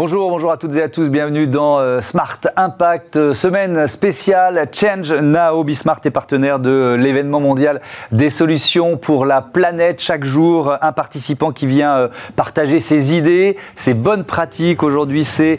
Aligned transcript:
Bonjour, 0.00 0.30
bonjour 0.30 0.50
à 0.50 0.56
toutes 0.56 0.76
et 0.76 0.82
à 0.82 0.88
tous, 0.88 1.10
bienvenue 1.10 1.46
dans 1.46 1.78
euh, 1.78 2.00
Smart 2.00 2.40
Impact, 2.56 3.16
euh, 3.18 3.34
semaine 3.34 3.86
spéciale 3.86 4.66
Change 4.72 5.12
Now. 5.12 5.62
Bismart 5.62 6.00
est 6.06 6.10
partenaire 6.10 6.58
de 6.58 6.96
l'événement 6.98 7.38
mondial 7.38 7.82
des 8.10 8.30
solutions 8.30 8.96
pour 8.96 9.26
la 9.26 9.42
planète. 9.42 10.00
Chaque 10.00 10.24
jour, 10.24 10.74
un 10.80 10.92
participant 10.92 11.52
qui 11.52 11.66
vient 11.66 11.98
euh, 11.98 12.08
partager 12.34 12.80
ses 12.80 13.14
idées, 13.14 13.58
ses 13.76 13.92
bonnes 13.92 14.24
pratiques. 14.24 14.82
Aujourd'hui, 14.82 15.22
c'est 15.22 15.58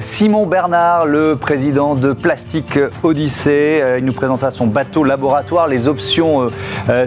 Simon 0.00 0.44
Bernard, 0.44 1.06
le 1.06 1.36
président 1.36 1.94
de 1.94 2.12
Plastique 2.12 2.78
Odyssée. 3.02 3.82
Il 3.96 4.04
nous 4.04 4.12
présentera 4.12 4.50
son 4.50 4.66
bateau 4.66 5.02
laboratoire, 5.02 5.66
les 5.66 5.88
options 5.88 6.50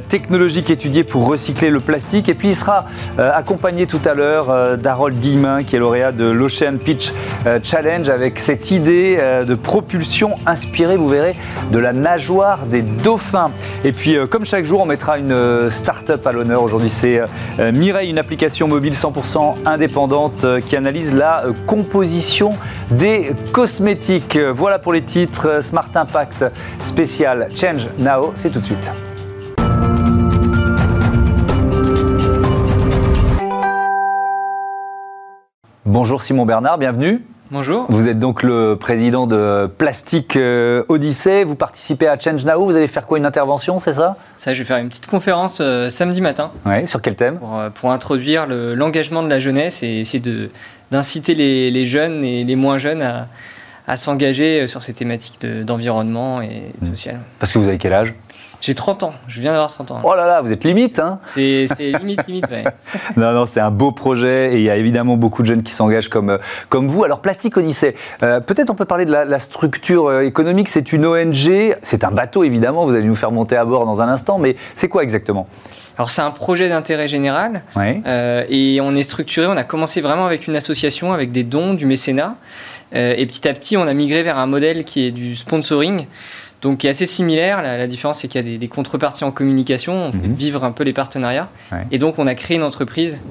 technologiques 0.09 0.70
étudiées 0.70 1.04
pour 1.04 1.27
recycler 1.27 1.70
le 1.70 1.79
plastique. 1.79 2.29
Et 2.29 2.34
puis, 2.34 2.49
il 2.49 2.55
sera 2.55 2.85
accompagné 3.18 3.85
tout 3.85 4.02
à 4.05 4.13
l'heure 4.13 4.77
d'Harold 4.77 5.20
Guillemin, 5.20 5.63
qui 5.63 5.76
est 5.76 5.79
lauréat 5.79 6.12
de 6.12 6.26
l'Ocean 6.26 6.70
Pitch 6.77 7.13
euh, 7.45 7.59
Challenge 7.63 8.09
avec 8.09 8.39
cette 8.39 8.71
idée 8.71 9.17
euh, 9.20 9.43
de 9.43 9.55
propulsion 9.55 10.35
inspirée, 10.45 10.98
vous 10.98 11.07
verrez, 11.07 11.35
de 11.71 11.79
la 11.79 11.93
nageoire 11.93 12.66
des 12.66 12.81
dauphins. 12.81 13.52
Et 13.84 13.91
puis, 13.91 14.17
euh, 14.17 14.27
comme 14.27 14.45
chaque 14.45 14.66
jour, 14.66 14.81
on 14.81 14.85
mettra 14.85 15.17
une 15.17 15.70
start-up 15.70 16.26
à 16.26 16.31
l'honneur. 16.31 16.63
Aujourd'hui, 16.63 16.89
c'est 16.89 17.21
Mireille, 17.73 18.09
une 18.09 18.20
application 18.20 18.67
mobile 18.67 18.93
100% 18.93 19.55
indépendante 19.65 20.45
qui 20.65 20.76
analyse 20.76 21.13
la 21.13 21.45
composition 21.67 22.52
des 22.90 23.31
cosmétiques. 23.51 24.38
Voilà 24.38 24.79
pour 24.79 24.93
les 24.93 25.01
titres 25.01 25.63
Smart 25.63 25.90
Impact 25.93 26.45
spécial 26.85 27.48
Change 27.55 27.88
Now. 27.99 28.34
C'est 28.35 28.49
tout 28.51 28.59
de 28.59 28.65
suite. 28.65 29.10
Bonjour 35.91 36.21
Simon 36.21 36.45
Bernard, 36.45 36.77
bienvenue. 36.77 37.20
Bonjour. 37.51 37.85
Vous 37.89 38.07
êtes 38.07 38.17
donc 38.17 38.43
le 38.43 38.77
président 38.79 39.27
de 39.27 39.70
Plastique 39.77 40.37
euh, 40.37 40.85
Odyssée. 40.87 41.43
Vous 41.43 41.55
participez 41.55 42.07
à 42.07 42.17
Change 42.17 42.45
Now. 42.45 42.63
Vous 42.63 42.77
allez 42.77 42.87
faire 42.87 43.05
quoi 43.05 43.17
Une 43.17 43.25
intervention, 43.25 43.77
c'est 43.77 43.95
ça? 43.95 44.15
Ça, 44.37 44.53
je 44.53 44.59
vais 44.59 44.65
faire 44.65 44.77
une 44.77 44.87
petite 44.87 45.07
conférence 45.07 45.57
euh, 45.59 45.89
samedi 45.89 46.21
matin. 46.21 46.51
Oui, 46.65 46.87
sur 46.87 47.01
quel 47.01 47.17
thème? 47.17 47.39
Pour, 47.39 47.89
euh, 47.89 47.93
introduire 47.93 48.47
l'engagement 48.47 49.21
de 49.21 49.27
la 49.27 49.41
jeunesse 49.41 49.84
et 49.84 49.99
essayer 49.99 50.23
d'inciter 50.91 51.35
les, 51.35 51.85
jeunes 51.85 52.23
et 52.23 52.45
les 52.45 52.55
moins 52.55 52.77
jeunes 52.77 53.01
à, 53.85 53.97
s'engager 53.97 54.67
sur 54.67 54.84
ces 54.84 54.93
thématiques 54.93 55.45
d'environnement 55.45 56.41
et 56.41 56.71
mmh. 56.81 56.85
social. 56.85 57.19
Parce 57.37 57.51
que 57.51 57.59
vous 57.59 57.67
avez 57.67 57.77
quel 57.77 57.91
âge? 57.91 58.13
J'ai 58.62 58.76
30 58.76 59.01
ans, 59.01 59.13
je 59.27 59.41
viens 59.41 59.51
d'avoir 59.54 59.71
30 59.71 59.90
ans. 59.90 60.01
Oh 60.04 60.13
là 60.13 60.27
là, 60.27 60.41
vous 60.41 60.51
êtes 60.51 60.63
limite, 60.63 60.99
hein 60.99 61.17
C'est 61.23 61.65
limite, 61.79 62.27
limite, 62.27 62.48
ouais. 62.51 62.63
non, 63.18 63.31
non, 63.34 63.48
c'est 63.48 63.59
un 63.59 63.71
beau 63.71 63.91
projet 63.91 64.53
et 64.53 64.57
il 64.57 64.62
y 64.62 64.69
a 64.69 64.75
évidemment 64.75 65.18
beaucoup 65.18 65.41
de 65.41 65.47
jeunes 65.47 65.63
qui 65.63 65.73
s'engagent 65.73 66.09
comme, 66.09 66.29
euh, 66.29 66.38
comme 66.69 66.88
vous. 66.88 67.03
Alors, 67.03 67.22
Plastique 67.22 67.57
Odyssée, 67.57 67.95
euh, 68.22 68.40
peut-être 68.40 68.69
on 68.69 68.75
peut 68.75 68.85
parler 68.85 69.06
de 69.06 69.12
la, 69.12 69.40
structure 69.40 70.06
euh, 70.06 70.22
économique. 70.22 70.69
C'est 70.69 70.94
une 70.94 71.07
ONG, 71.07 71.75
c'est 71.81 72.03
un 72.03 72.12
bateau 72.12 72.44
évidemment, 72.44 72.85
vous 72.85 72.94
allez 72.94 73.07
nous 73.07 73.16
faire 73.16 73.31
monter 73.31 73.56
à 73.56 73.66
bord 73.66 73.88
dans 73.88 74.00
un 74.00 74.07
instant, 74.07 74.38
mais 74.38 74.56
c'est 74.75 74.88
quoi 74.88 75.01
exactement? 75.01 75.47
Alors 75.97 76.12
c'est 76.12 76.22
un 76.22 76.31
projet 76.31 76.69
d'intérêt 76.69 77.07
général 77.07 77.63
et 78.50 78.79
on 78.81 78.96
est 78.96 79.03
structuré, 79.03 79.47
on 79.47 79.57
a 79.57 79.63
commencé 79.63 80.01
vraiment 80.01 80.25
avec 80.25 80.47
une 80.47 80.56
association, 80.56 81.13
avec 81.13 81.31
des 81.31 81.44
dons, 81.44 81.73
du 81.73 81.85
mécénat 81.85 82.35
et 82.94 83.25
petit 83.25 83.47
à 83.47 83.53
petit 83.53 83.78
on 83.78 83.88
a 83.88 83.94
migré 83.94 84.23
vers 84.23 84.38
un 84.38 84.47
modèle 84.47 84.84
qui 84.84 85.06
est 85.06 85.12
du 85.12 85.35
sponsoring 85.35 86.06
donc 86.62 86.79
qui 86.79 86.88
est 86.88 86.91
assez 86.91 87.06
similaire. 87.06 87.62
La, 87.62 87.88
différence, 87.88 88.19
c'est 88.19 88.28
qu'il 88.28 88.47
y 88.47 88.56
a 88.56 88.57
des, 88.57 88.67
contreparties 88.67 89.23
en 89.23 89.31
communication, 89.31 89.94
on 89.94 90.12
fait 90.12 90.28
mhm. 90.28 90.34
vivre 90.34 90.63
un 90.63 90.72
peu 90.72 90.84
les 90.84 90.94
partenariats. 90.94 91.50
Et 91.91 91.97
donc, 91.97 92.19
on 92.19 92.28
a 92.28 92.35
créé 92.35 92.57
une 92.57 92.63
entreprise 92.63 93.22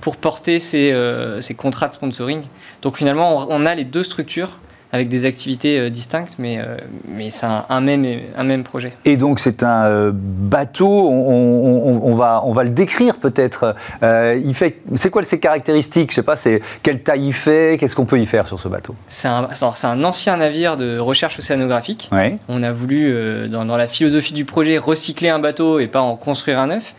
pour 0.00 0.16
porter 0.16 0.58
ces, 0.58 0.92
euh, 0.92 1.40
ces 1.40 1.54
contrats 1.54 1.88
de 1.88 1.92
sponsoring. 1.92 2.42
Donc 2.82 2.96
finalement, 2.96 3.46
on, 3.50 3.66
a 3.66 3.74
les 3.74 3.84
deux 3.84 4.02
structures 4.02 4.58
avec 4.92 5.08
des 5.08 5.26
activités 5.26 5.78
euh, 5.78 5.90
distinctes, 5.90 6.36
mais, 6.38 6.58
euh, 6.58 6.76
mais 7.06 7.30
c'est 7.30 7.46
un, 7.46 7.80
même, 7.80 8.06
un 8.36 8.44
même 8.44 8.64
projet. 8.64 8.92
Et 9.04 9.16
donc 9.16 9.38
c'est 9.38 9.62
un 9.62 9.84
euh, 9.84 10.10
bateau, 10.14 10.88
on, 10.88 12.14
va, 12.14 12.42
on 12.44 12.52
va 12.52 12.64
le 12.64 12.70
décrire 12.70 13.16
peut-être. 13.16 13.74
il 14.02 14.54
fait, 14.54 14.80
c'est 14.94 15.10
quoi 15.10 15.22
ses 15.22 15.38
caractéristiques? 15.38 16.10
Je 16.10 16.16
sais 16.16 16.22
pas, 16.22 16.36
c'est 16.36 16.62
quelle 16.82 17.02
taille 17.02 17.26
il 17.28 17.32
fait, 17.34 17.76
qu'est-ce 17.78 17.94
qu'on 17.94 18.06
peut 18.06 18.20
y 18.20 18.26
faire 18.26 18.46
sur 18.46 18.58
ce 18.58 18.68
bateau? 18.68 18.94
C'est 19.08 19.28
un, 19.28 19.48
un 19.82 20.04
ancien 20.04 20.36
navire 20.38 20.76
de 20.76 20.98
recherche 20.98 21.38
océanographique. 21.38 22.10
On 22.48 22.62
a 22.62 22.72
voulu, 22.72 23.48
dans, 23.48 23.64
dans, 23.64 23.76
la 23.76 23.86
philosophie 23.86 24.32
du 24.32 24.44
projet, 24.44 24.78
recycler 24.78 25.28
un 25.28 25.38
bateau 25.38 25.80
et 25.80 25.86
pas 25.86 26.00
en 26.00 26.16
construire 26.16 26.58
un 26.58 26.68
neuf. 26.68 26.94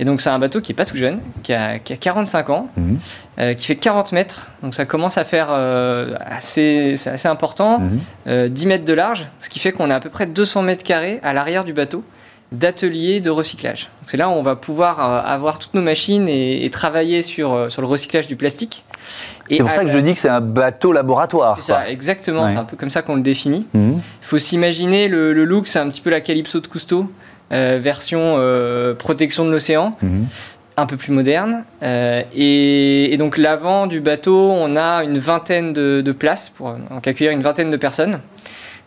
Et 0.00 0.04
donc 0.04 0.20
c'est 0.20 0.30
un 0.30 0.38
bateau 0.38 0.60
qui 0.60 0.72
est 0.72 0.74
pas 0.74 0.84
tout 0.84 0.96
jeune, 0.96 1.20
qui 1.42 1.52
a, 1.52 1.78
45 1.78 2.50
ans, 2.50 2.68
mhm. 2.76 2.98
euh, 3.38 3.54
qui 3.54 3.66
fait 3.66 3.76
40 3.76 4.12
mètres. 4.12 4.50
Donc 4.62 4.74
ça 4.74 4.84
commence 4.86 5.18
à 5.18 5.24
faire 5.24 5.48
euh, 5.50 6.14
assez, 6.20 6.94
assez 7.06 7.28
important, 7.28 7.78
10 7.78 7.84
mhm. 7.84 8.00
euh, 8.28 8.66
mètres 8.66 8.84
de 8.84 8.92
large, 8.92 9.26
ce 9.40 9.48
qui 9.48 9.58
fait 9.58 9.72
qu'on 9.72 9.90
a 9.90 9.96
à 9.96 10.00
peu 10.00 10.10
près 10.10 10.26
200 10.26 10.62
mètres 10.62 10.84
carrés 10.84 11.20
à 11.22 11.32
l'arrière 11.32 11.64
du 11.64 11.72
bateau 11.72 12.04
d'ateliers 12.52 13.20
de 13.20 13.30
recyclage. 13.30 13.88
C'est 14.06 14.16
là 14.16 14.28
où 14.28 14.32
on 14.32 14.42
va 14.42 14.54
pouvoir 14.54 15.00
avoir 15.26 15.58
toutes 15.58 15.74
nos 15.74 15.82
machines 15.82 16.28
et, 16.28 16.68
travailler 16.70 17.22
sur, 17.22 17.66
sur 17.68 17.82
le 17.82 17.88
recyclage 17.88 18.28
du 18.28 18.36
plastique. 18.36 18.84
C'est 19.50 19.58
pour 19.58 19.70
ça 19.72 19.84
que 19.84 19.92
je 19.92 19.98
dis 19.98 20.12
que 20.12 20.18
c'est 20.18 20.28
un 20.28 20.40
bateau 20.40 20.92
laboratoire. 20.92 21.56
C'est 21.56 21.62
ça, 21.62 21.90
exactement. 21.90 22.48
C'est 22.48 22.56
un 22.56 22.64
peu 22.64 22.76
comme 22.76 22.90
ça 22.90 23.02
qu'on 23.02 23.16
le 23.16 23.22
définit. 23.22 23.66
Mhm. 23.74 23.94
Il 23.96 24.26
faut 24.26 24.38
s'imaginer 24.38 25.08
le, 25.08 25.32
le, 25.32 25.44
look, 25.44 25.66
c'est 25.66 25.80
un 25.80 25.88
petit 25.88 26.00
peu 26.00 26.10
la 26.10 26.20
Calypso 26.20 26.60
de 26.60 26.66
Cousteau. 26.68 27.10
Euh, 27.54 27.78
version 27.80 28.34
euh, 28.38 28.94
protection 28.94 29.44
de 29.44 29.50
l'océan. 29.50 29.96
Mhm. 30.02 30.26
un 30.76 30.86
peu 30.86 30.96
plus 30.96 31.12
moderne. 31.12 31.64
Euh, 31.84 32.22
et, 32.34 33.14
donc 33.16 33.38
l'avant 33.38 33.86
du 33.86 34.00
bateau, 34.00 34.50
on 34.50 34.74
a 34.74 35.04
une 35.04 35.18
vingtaine 35.18 35.72
de, 35.72 36.12
places 36.12 36.50
pour 36.50 36.74
accueillir 36.90 37.30
une 37.30 37.42
vingtaine 37.42 37.70
de 37.70 37.76
personnes. 37.76 38.18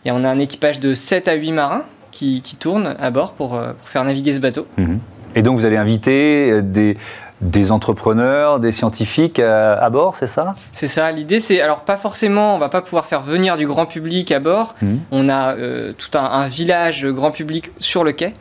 Et 0.04 0.10
on 0.10 0.22
a 0.22 0.28
un 0.28 0.38
équipage 0.38 0.80
de 0.80 0.92
7 0.92 1.28
à 1.28 1.34
8 1.34 1.52
marins 1.52 1.84
qui, 2.10 2.42
tournent 2.60 2.94
à 3.00 3.10
bord 3.10 3.32
pour, 3.32 3.58
faire 3.86 4.04
naviguer 4.04 4.32
ce 4.32 4.38
bateau. 4.38 4.66
Mhm. 4.76 4.98
Et 5.34 5.40
donc 5.40 5.56
vous 5.56 5.64
allez 5.64 5.78
inviter 5.78 6.60
des, 6.60 6.98
des 7.40 7.70
entrepreneurs, 7.70 8.58
des 8.58 8.72
scientifiques 8.72 9.38
euh, 9.38 9.76
à, 9.80 9.90
bord, 9.90 10.16
c'est 10.16 10.26
ça? 10.26 10.54
C'est 10.72 10.86
ça. 10.86 11.10
L'idée, 11.12 11.40
c'est 11.40 11.60
alors 11.60 11.82
pas 11.82 11.96
forcément, 11.96 12.56
on 12.56 12.58
va 12.58 12.68
pas 12.68 12.82
pouvoir 12.82 13.06
faire 13.06 13.22
venir 13.22 13.56
du 13.56 13.66
grand 13.66 13.86
public 13.86 14.32
à 14.32 14.40
bord. 14.40 14.74
Mmh. 14.82 14.96
On 15.12 15.28
a 15.28 15.54
euh, 15.54 15.92
tout 15.96 16.16
un, 16.18 16.46
village 16.46 17.06
grand 17.06 17.30
public 17.30 17.70
sur 17.78 18.02
le 18.04 18.12
quai. 18.12 18.32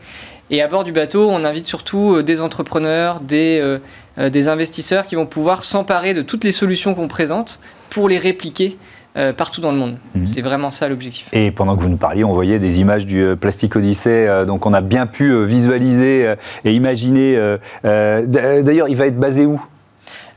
Et 0.50 0.62
à 0.62 0.68
bord 0.68 0.84
du 0.84 0.92
bateau, 0.92 1.30
on 1.30 1.44
invite 1.44 1.68
surtout 1.68 2.16
euh, 2.16 2.24
des 2.24 2.42
entrepreneurs, 2.42 3.20
des, 3.20 3.78
des 4.18 4.48
investisseurs 4.48 5.06
qui 5.06 5.16
vont 5.16 5.26
pouvoir 5.26 5.64
s'emparer 5.64 6.14
de 6.14 6.22
toutes 6.22 6.44
les 6.44 6.52
solutions 6.52 6.96
qu'on 6.96 7.08
présente 7.08 7.60
pour 7.90 8.10
les 8.10 8.18
répliquer 8.18 8.78
euh, 9.18 9.34
partout 9.34 9.62
dans 9.62 9.72
le 9.72 9.78
monde. 9.78 9.98
Mhm. 10.14 10.28
C'est 10.28 10.42
vraiment 10.42 10.70
ça 10.70 10.88
l'objectif. 10.88 11.28
Et 11.34 11.50
pendant 11.50 11.76
que 11.76 11.82
vous 11.82 11.90
nous 11.90 11.98
parliez, 11.98 12.24
on 12.24 12.34
voyait 12.34 12.60
des 12.60 12.80
images 12.80 13.06
du 13.06 13.24
euh, 13.24 13.36
Plastique 13.36 13.76
Odyssée, 13.76 14.28
euh, 14.28 14.46
donc 14.46 14.68
on 14.68 14.74
a 14.74 14.82
bien 14.82 15.08
pu 15.08 15.44
visualiser 15.44 16.36
et 16.64 16.74
imaginer. 16.74 17.58
D'ailleurs, 17.84 18.90
il 18.90 18.96
va 18.96 19.08
être 19.08 19.18
basé 19.18 19.46
où? 19.46 19.60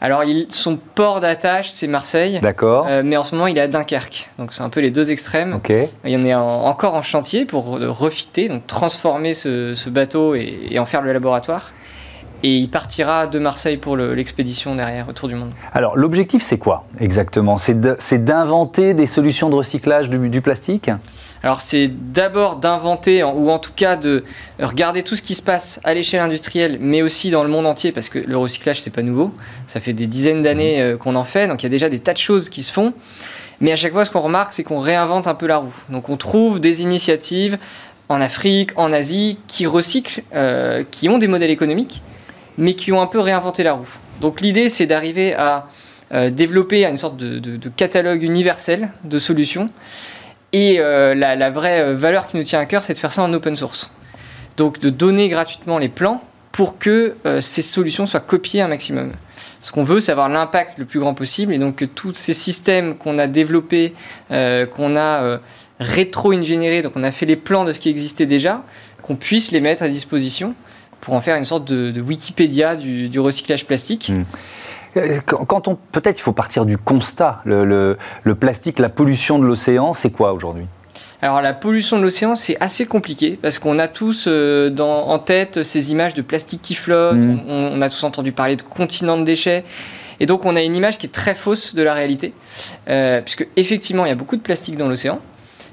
Alors, 0.00 0.22
son 0.48 0.76
port 0.76 1.20
d'attache, 1.20 1.68
c'est 1.68 1.86
Marseille. 1.86 2.40
D'accord. 2.42 2.88
mais 3.04 3.18
en 3.18 3.24
ce 3.24 3.34
moment, 3.34 3.46
il 3.48 3.58
est 3.58 3.60
à 3.60 3.68
Dunkerque. 3.68 4.30
Donc, 4.38 4.54
c'est 4.54 4.62
un 4.62 4.70
peu 4.70 4.80
les 4.80 4.90
deux 4.90 5.12
extrêmes. 5.12 5.54
Ok. 5.54 5.70
Il 6.04 6.10
y 6.10 6.16
en 6.16 6.24
est 6.24 6.34
encore 6.34 6.94
en 6.94 7.02
chantier 7.02 7.44
pour 7.44 7.78
refiter, 7.78 8.48
donc 8.48 8.66
transformer 8.66 9.34
ce, 9.34 9.90
bateau 9.90 10.34
et, 10.34 10.78
en 10.78 10.86
faire 10.86 11.02
le 11.02 11.12
laboratoire 11.12 11.72
et 12.42 12.56
il 12.56 12.68
partira 12.68 13.26
de 13.26 13.38
Marseille 13.38 13.76
pour 13.76 13.96
l'expédition 13.96 14.74
derrière, 14.74 15.08
autour 15.08 15.28
du 15.28 15.34
monde. 15.34 15.52
Alors 15.72 15.96
l'objectif 15.96 16.42
c'est 16.42 16.58
quoi 16.58 16.84
exactement? 16.98 17.56
C'est 17.56 18.24
d'inventer 18.24 18.94
des 18.94 19.06
solutions 19.06 19.50
de 19.50 19.56
recyclage 19.56 20.10
du, 20.10 20.40
plastique? 20.40 20.90
Alors 21.42 21.62
c'est 21.62 21.88
d'abord 21.88 22.56
d'inventer, 22.56 23.22
ou 23.22 23.50
en 23.50 23.58
tout 23.58 23.72
cas 23.74 23.96
de 23.96 24.24
regarder 24.58 25.02
tout 25.02 25.16
ce 25.16 25.22
qui 25.22 25.34
se 25.34 25.42
passe 25.42 25.80
à 25.84 25.94
l'échelle 25.94 26.20
industrielle, 26.20 26.78
mais 26.80 27.02
aussi 27.02 27.30
dans 27.30 27.42
le 27.42 27.48
monde 27.48 27.66
entier, 27.66 27.92
parce 27.92 28.08
que 28.08 28.18
le 28.18 28.36
recyclage 28.36 28.80
c'est 28.80 28.94
pas 28.94 29.02
nouveau, 29.02 29.32
ça 29.66 29.80
fait 29.80 29.92
des 29.92 30.06
dizaines 30.06 30.42
d'années 30.42 30.78
mmh. 30.78 30.82
euh, 30.82 30.96
qu'on 30.96 31.16
en 31.16 31.24
fait, 31.24 31.48
donc 31.48 31.62
il 31.62 31.66
y 31.66 31.66
a 31.66 31.70
déjà 31.70 31.88
des 31.88 31.98
tas 31.98 32.12
de 32.12 32.18
choses 32.18 32.48
qui 32.48 32.62
se 32.62 32.72
font. 32.72 32.92
Mais 33.60 33.72
à 33.72 33.76
chaque 33.76 33.92
fois, 33.92 34.04
ce 34.04 34.10
qu'on 34.10 34.20
remarque, 34.20 34.52
c'est 34.52 34.64
qu'on 34.64 34.78
réinvente 34.78 35.26
un 35.26 35.34
peu 35.34 35.46
la 35.46 35.58
roue. 35.58 35.74
Donc 35.90 36.08
on 36.08 36.16
trouve 36.16 36.60
des 36.60 36.82
initiatives 36.82 37.58
en 38.08 38.20
Afrique, 38.20 38.72
en 38.76 38.92
Asie, 38.92 39.38
qui 39.46 39.66
recyclent, 39.66 40.22
euh, 40.34 40.82
qui 40.90 41.08
ont 41.08 41.18
des 41.18 41.28
modèles 41.28 41.50
économiques, 41.50 42.02
mais 42.60 42.74
qui 42.74 42.92
ont 42.92 43.00
un 43.00 43.06
peu 43.06 43.18
réinventé 43.18 43.64
la 43.64 43.72
roue. 43.72 43.88
Donc 44.20 44.42
l'idée, 44.42 44.68
c'est 44.68 44.86
d'arriver 44.86 45.34
à 45.34 45.66
euh, 46.12 46.28
développer 46.28 46.84
une 46.84 46.98
sorte 46.98 47.16
de, 47.16 47.68
catalogue 47.70 48.22
universel 48.22 48.90
de 49.02 49.18
solutions. 49.18 49.70
Et 50.52 50.76
euh, 50.78 51.14
la, 51.14 51.50
vraie 51.50 51.80
euh, 51.80 51.94
valeur 51.94 52.26
qui 52.26 52.36
nous 52.36 52.42
tient 52.42 52.60
à 52.60 52.66
cœur, 52.66 52.84
c'est 52.84 52.92
de 52.92 52.98
faire 52.98 53.12
ça 53.12 53.22
en 53.22 53.32
open 53.32 53.56
source. 53.56 53.90
Donc 54.58 54.78
de 54.78 54.90
donner 54.90 55.28
gratuitement 55.30 55.78
les 55.78 55.88
plans 55.88 56.22
pour 56.52 56.78
que 56.78 57.14
ces 57.40 57.62
solutions 57.62 58.04
soient 58.04 58.20
copiées 58.20 58.60
un 58.60 58.68
maximum. 58.68 59.12
Ce 59.62 59.72
qu'on 59.72 59.84
veut, 59.84 60.00
c'est 60.00 60.12
avoir 60.12 60.28
l'impact 60.28 60.76
le 60.76 60.84
plus 60.84 61.00
grand 61.00 61.14
possible 61.14 61.54
et 61.54 61.58
donc 61.58 61.76
que 61.76 61.84
tous 61.86 62.14
ces 62.14 62.34
systèmes 62.34 62.96
qu'on 62.96 63.18
a 63.18 63.28
développés, 63.28 63.94
qu'on 64.28 64.96
a 64.96 65.38
rétro-ingénérés, 65.78 66.82
donc 66.82 66.94
on 66.96 67.04
a 67.04 67.12
fait 67.12 67.24
les 67.24 67.36
plans 67.36 67.64
de 67.64 67.72
ce 67.72 67.78
qui 67.78 67.88
existait 67.88 68.26
déjà, 68.26 68.64
qu'on 69.00 69.14
puisse 69.14 69.52
les 69.52 69.60
mettre 69.60 69.84
à 69.84 69.88
disposition 69.88 70.54
pour 71.00 71.14
en 71.14 71.20
faire 71.20 71.36
une 71.36 71.44
sorte 71.44 71.64
de, 71.72 72.00
Wikipédia 72.00 72.76
du, 72.76 73.18
recyclage 73.18 73.66
plastique. 73.66 74.10
Hmm. 74.10 74.24
Quand 75.26 75.68
on, 75.68 75.76
peut-être 75.92 76.18
il 76.18 76.22
faut 76.22 76.32
partir 76.32 76.66
du 76.66 76.76
constat. 76.76 77.42
Le, 77.44 77.96
plastique, 78.38 78.78
la 78.78 78.88
pollution 78.88 79.38
de 79.38 79.46
l'océan, 79.46 79.94
c'est 79.94 80.10
quoi 80.10 80.32
aujourd'hui? 80.32 80.64
Alors 81.22 81.42
la 81.42 81.52
pollution 81.52 81.98
de 81.98 82.02
l'océan, 82.02 82.34
c'est 82.34 82.56
assez 82.60 82.86
compliqué 82.86 83.38
parce 83.40 83.58
qu'on 83.58 83.78
a 83.78 83.88
tous 83.88 84.26
en 84.26 85.18
tête 85.18 85.62
ces 85.62 85.92
images 85.92 86.14
de 86.14 86.22
plastique 86.22 86.62
qui 86.62 86.74
flotte, 86.74 87.16
mmh. 87.16 87.42
on, 87.46 87.80
a 87.82 87.88
tous 87.88 88.02
entendu 88.04 88.32
parler 88.32 88.56
de 88.56 88.62
continents 88.62 89.18
de 89.18 89.24
déchets. 89.24 89.64
Et 90.20 90.26
donc 90.26 90.44
on 90.44 90.54
a 90.54 90.60
une 90.60 90.76
image 90.76 90.98
qui 90.98 91.06
est 91.06 91.10
très 91.10 91.34
fausse 91.34 91.74
de 91.74 91.82
la 91.82 91.94
réalité, 91.94 92.32
euh, 92.88 93.22
puisque 93.22 93.46
effectivement 93.56 94.04
il 94.04 94.10
y 94.10 94.12
a 94.12 94.16
beaucoup 94.16 94.36
de 94.36 94.42
plastique 94.42 94.76
dans 94.76 94.88
l'océan, 94.88 95.18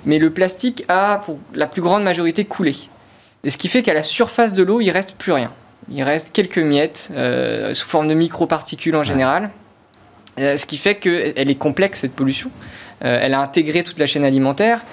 mais 0.06 0.19
le 0.19 0.29
plastique 0.29 0.85
a 0.88 1.18
pour 1.25 1.38
la 1.53 1.68
plus 1.68 1.81
grande 1.81 2.03
majorité 2.03 2.45
coulé. 2.45 2.75
Et 3.44 3.50
ce 3.50 3.57
qui 3.57 3.68
fait 3.68 3.84
qu'à 3.84 3.94
la 3.94 4.04
surface 4.04 4.54
de 4.54 4.63
l'eau, 4.63 4.81
il 4.81 4.89
reste 4.92 5.16
plus 5.16 5.31
rien. 5.31 5.51
Il 5.89 6.04
reste 6.04 6.31
quelques 6.34 6.57
miettes 6.57 7.12
euh, 7.16 7.74
sous 7.74 7.88
forme 7.88 8.07
de 8.07 8.13
micropartides 8.13 8.95
en 8.95 9.04
général. 9.04 9.51
Euh, 10.39 10.57
ce 10.57 10.66
qui 10.66 10.78
fait 10.78 10.95
qu'elle 10.95 11.50
est 11.50 11.57
complexe 11.57 12.01
cette 12.01 12.13
pollution. 12.13 12.51
elle 13.00 13.34
a 13.34 13.39
intégré 13.39 13.84
toute 13.84 14.00
la 14.00 14.06
chaîne 14.06 14.25
alimentaire. 14.25 14.84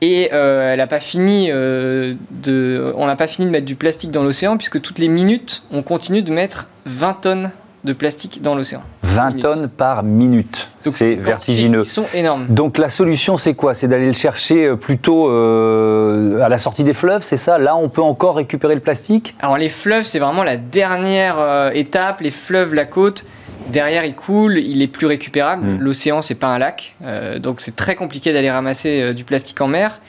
Et 0.00 0.28
elle 0.30 0.78
n'a 0.78 0.86
pas 0.86 1.00
fini 1.00 1.48
de, 1.48 2.94
on 2.96 3.06
n'a 3.06 3.16
pas 3.16 3.26
fini 3.26 3.46
de 3.46 3.50
mettre 3.50 3.66
du 3.66 3.74
plastique 3.74 4.12
dans 4.12 4.22
l'océan 4.22 4.56
puisque 4.56 4.80
toutes 4.80 5.00
les 5.00 5.08
minutes, 5.08 5.64
on 5.72 5.82
continue 5.82 6.22
de 6.22 6.30
mettre 6.30 6.68
20 6.86 7.14
tonnes 7.14 7.50
de 7.84 7.92
plastique 7.92 8.42
dans 8.42 8.54
l'océan. 8.54 8.82
20 9.02 9.40
tonnes 9.40 9.68
par 9.68 10.02
minute. 10.02 10.67
C'est 10.92 11.14
vertigineux. 11.14 11.82
Ils 11.82 11.88
sont 11.88 12.06
énormes. 12.14 12.46
Donc 12.48 12.78
la 12.78 12.88
solution, 12.88 13.36
c'est 13.36 13.54
quoi? 13.54 13.74
C'est 13.74 13.88
d'aller 13.88 14.06
le 14.06 14.12
chercher 14.12 14.66
euh, 14.66 14.76
plutôt 14.76 15.30
euh, 15.30 16.42
à 16.42 16.48
la 16.48 16.58
sortie 16.58 16.84
des 16.84 16.94
fleuves, 16.94 17.22
c'est 17.22 17.36
ça? 17.36 17.58
Là, 17.58 17.76
on 17.76 17.88
peut 17.88 18.02
encore 18.02 18.36
récupérer 18.36 18.74
le 18.74 18.80
plastique? 18.80 19.34
Alors 19.40 19.58
les 19.58 19.68
fleuves, 19.68 20.04
c'est 20.04 20.18
vraiment 20.18 20.42
la 20.42 20.56
dernière 20.56 21.36
euh, 21.38 21.70
étape. 21.72 22.20
Les 22.20 22.30
fleuves, 22.30 22.74
la 22.74 22.84
côte, 22.84 23.24
derrière, 23.68 24.04
il 24.04 24.14
coule, 24.14 24.58
il 24.58 24.82
est 24.82 24.88
plus 24.88 25.06
récupérable. 25.06 25.64
Hmm. 25.64 25.78
L'océan, 25.80 26.22
c'est 26.22 26.34
pas 26.34 26.48
un 26.48 26.58
lac, 26.58 26.96
donc 27.40 27.60
c'est 27.60 27.76
très 27.76 27.94
compliqué 27.94 28.32
d'aller 28.32 28.50
ramasser 28.50 29.14
du 29.14 29.24
plastique 29.24 29.60
en 29.60 29.68
mer. 29.68 30.00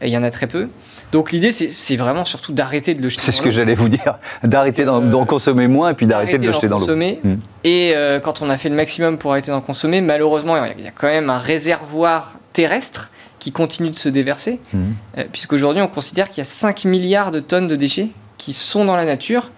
Il 0.00 0.08
y 0.08 0.16
en 0.16 0.22
a 0.22 0.30
très 0.30 0.46
peu. 0.46 0.68
Donc 1.12 1.30
l'idée, 1.30 1.52
c'est 1.52 1.96
vraiment 1.96 2.24
surtout 2.24 2.54
d'arrêter 2.54 2.94
de 2.94 3.02
le 3.02 3.10
jeter. 3.10 3.22
C'est 3.22 3.32
ce 3.32 3.42
que 3.42 3.50
j'allais 3.50 3.74
vous 3.74 3.90
dire, 3.90 4.18
d'arrêter 4.42 4.86
d'en 4.86 5.02
euh, 5.04 5.24
consommer 5.26 5.68
moins 5.68 5.90
et 5.90 5.94
puis 5.94 6.06
d'arrêter 6.06 6.38
de 6.38 6.46
le 6.46 6.52
jeter 6.52 6.68
dans 6.68 6.78
l'eau. 6.78 6.96
Hmm. 6.96 7.34
Et 7.64 7.92
euh, 7.94 8.18
quand 8.18 8.40
on 8.40 8.48
a 8.48 8.56
fait 8.56 8.70
le 8.70 8.74
maximum 8.74 9.18
pour 9.18 9.32
arrêter 9.32 9.50
d'en 9.50 9.60
consommer, 9.60 10.00
malheureusement, 10.00 10.56
il 10.64 10.82
y 10.82 10.88
a 10.88 10.90
quand 10.90 11.08
même 11.08 11.28
un 11.28 11.38
réservoir 11.38 12.38
terrestre 12.54 13.10
qui 13.38 13.52
continue 13.52 13.90
de 13.90 13.96
se 13.96 14.08
déverser, 14.08 14.58
hmm. 14.72 14.78
euh, 15.18 15.24
puisqu'aujourd'hui, 15.30 15.82
on 15.82 15.88
considère 15.88 16.30
qu'il 16.30 16.38
y 16.38 16.40
a 16.40 16.44
5 16.44 16.86
milliards 16.86 17.30
de 17.30 17.40
tonnes 17.40 17.68
de 17.68 17.76
déchets 17.76 18.08
qui 18.38 18.54
sont 18.54 18.86
dans 18.86 18.96
la 18.96 19.04
nature 19.04 19.50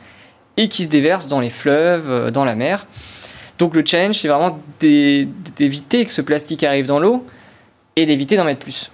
et 0.56 0.68
qui 0.68 0.84
se 0.84 0.88
déversent 0.88 1.28
dans 1.28 1.40
les 1.40 1.50
fleuves, 1.50 2.32
dans 2.32 2.44
la 2.44 2.56
mer. 2.56 2.86
Donc 3.58 3.76
le 3.76 3.84
challenge, 3.86 4.16
c'est 4.16 4.28
vraiment 4.28 4.58
d'éviter 4.80 6.04
que 6.04 6.10
ce 6.10 6.20
plastique 6.20 6.64
arrive 6.64 6.86
dans 6.86 6.98
l'eau 6.98 7.24
et 7.94 8.06
d'éviter 8.06 8.36
d'en 8.36 8.44
mettre 8.44 8.60
plus. 8.60 8.90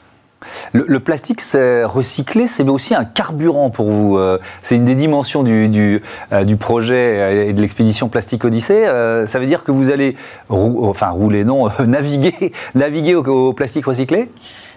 Le, 0.73 1.01
plastique, 1.01 1.41
c'est 1.41 1.85
recyclé, 1.85 2.47
c'est 2.47 2.69
aussi 2.69 2.95
un 2.95 3.05
carburant 3.05 3.71
pour 3.71 3.91
vous. 3.91 4.19
Euh, 4.19 4.39
c'est 4.63 4.77
une 4.77 4.85
des 4.85 4.95
dimensions 4.95 5.43
du, 5.43 5.69
du, 5.69 6.03
euh, 6.33 6.57
projet 6.57 7.49
et 7.49 7.53
de 7.53 7.61
l'expédition 7.61 8.09
Plastique 8.09 8.45
Odyssée. 8.45 8.87
Euh, 8.87 9.27
ça 9.27 9.39
veut 9.39 9.47
dire 9.47 9.65
que 9.65 9.73
vous 9.73 9.91
allez, 9.91 10.17
enfin 10.49 11.09
rouler, 11.09 11.45
non, 11.45 11.69
naviguer, 11.87 12.53
naviguer 12.75 13.15
au, 13.15 13.53
plastique 13.53 13.87
recyclé? 13.87 14.29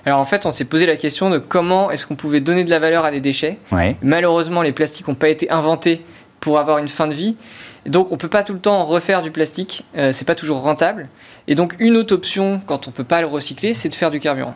Alors 0.06 0.20
en 0.20 0.26
fait, 0.26 0.46
on 0.46 0.52
s'est 0.52 0.66
posé 0.66 0.86
la 0.86 0.98
question 0.98 1.30
de 1.30 1.38
comment 1.38 1.92
est-ce 1.92 2.06
qu'on 2.06 2.16
pouvait 2.16 2.42
donner 2.42 2.64
de 2.64 2.70
la 2.70 2.80
valeur 2.80 3.06
à 3.06 3.12
des 3.12 3.22
déchets. 3.22 3.58
Malheureusement, 4.02 4.62
les 4.62 4.74
plastiques 4.74 5.08
n'ont 5.08 5.16
pas 5.16 5.30
été 5.30 5.50
inventés 5.50 6.04
pour 6.40 6.60
avoir 6.60 6.80
une 6.80 6.90
fin 6.90 7.08
de 7.08 7.14
vie. 7.14 7.38
Donc 7.86 8.12
on 8.12 8.18
peut 8.18 8.30
pas 8.30 8.44
tout 8.44 8.54
le 8.54 8.60
temps 8.60 8.84
refaire 8.86 9.22
du 9.22 9.32
plastique, 9.32 9.86
c'est 10.12 10.26
pas 10.26 10.36
toujours 10.36 10.62
rentable. 10.62 11.08
Et 11.48 11.56
donc 11.56 11.76
une 11.80 11.96
autre 11.96 12.14
option 12.14 12.62
quand 12.66 12.88
on 12.88 12.92
peut 12.92 13.04
pas 13.04 13.22
le 13.22 13.28
recycler, 13.28 13.74
c'est 13.74 13.90
de 13.90 13.96
faire 13.96 14.12
du 14.12 14.20
carburant. 14.20 14.56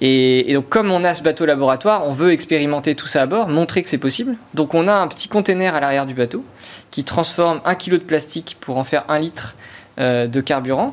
Et, 0.00 0.52
donc, 0.54 0.68
comme 0.68 0.90
on 0.90 1.04
a 1.04 1.14
ce 1.14 1.22
bateau 1.22 1.46
laboratoire, 1.46 2.06
on 2.06 2.12
veut 2.12 2.32
expérimenter 2.32 2.94
tout 2.94 3.06
ça 3.06 3.22
à 3.22 3.26
bord, 3.26 3.48
montrer 3.48 3.82
que 3.82 3.88
c'est 3.88 3.98
possible. 3.98 4.36
Donc, 4.54 4.74
on 4.74 4.88
a 4.88 4.94
un 4.94 5.06
petit 5.06 5.28
container 5.28 5.74
à 5.74 5.80
l'arrière 5.80 6.06
du 6.06 6.14
bateau 6.14 6.44
qui 6.90 7.04
transforme 7.04 7.60
un 7.64 7.74
kilo 7.74 7.98
de 7.98 8.02
plastique 8.02 8.56
pour 8.60 8.78
en 8.78 8.84
faire 8.84 9.04
un 9.08 9.18
litre 9.18 9.54
euh, 10.00 10.26
de 10.26 10.40
carburant. 10.40 10.90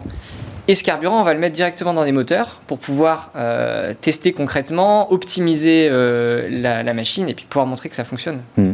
Et 0.70 0.76
ce 0.76 0.84
carburant, 0.84 1.20
on 1.20 1.24
va 1.24 1.34
le 1.34 1.40
mettre 1.40 1.56
directement 1.56 1.96
dans 1.96 2.06
des 2.06 2.12
moteurs 2.12 2.62
pour 2.68 2.78
pouvoir 2.78 3.32
euh, 3.36 3.96
tester 4.00 4.34
concrètement, 4.34 5.12
optimiser 5.12 5.90
euh, 5.92 6.48
la, 6.52 6.94
machine 6.94 7.28
et 7.28 7.34
puis 7.34 7.48
pouvoir 7.50 7.66
montrer 7.66 7.90
que 7.90 7.96
ça 7.96 8.04
fonctionne. 8.04 8.42
Hmm. 8.56 8.74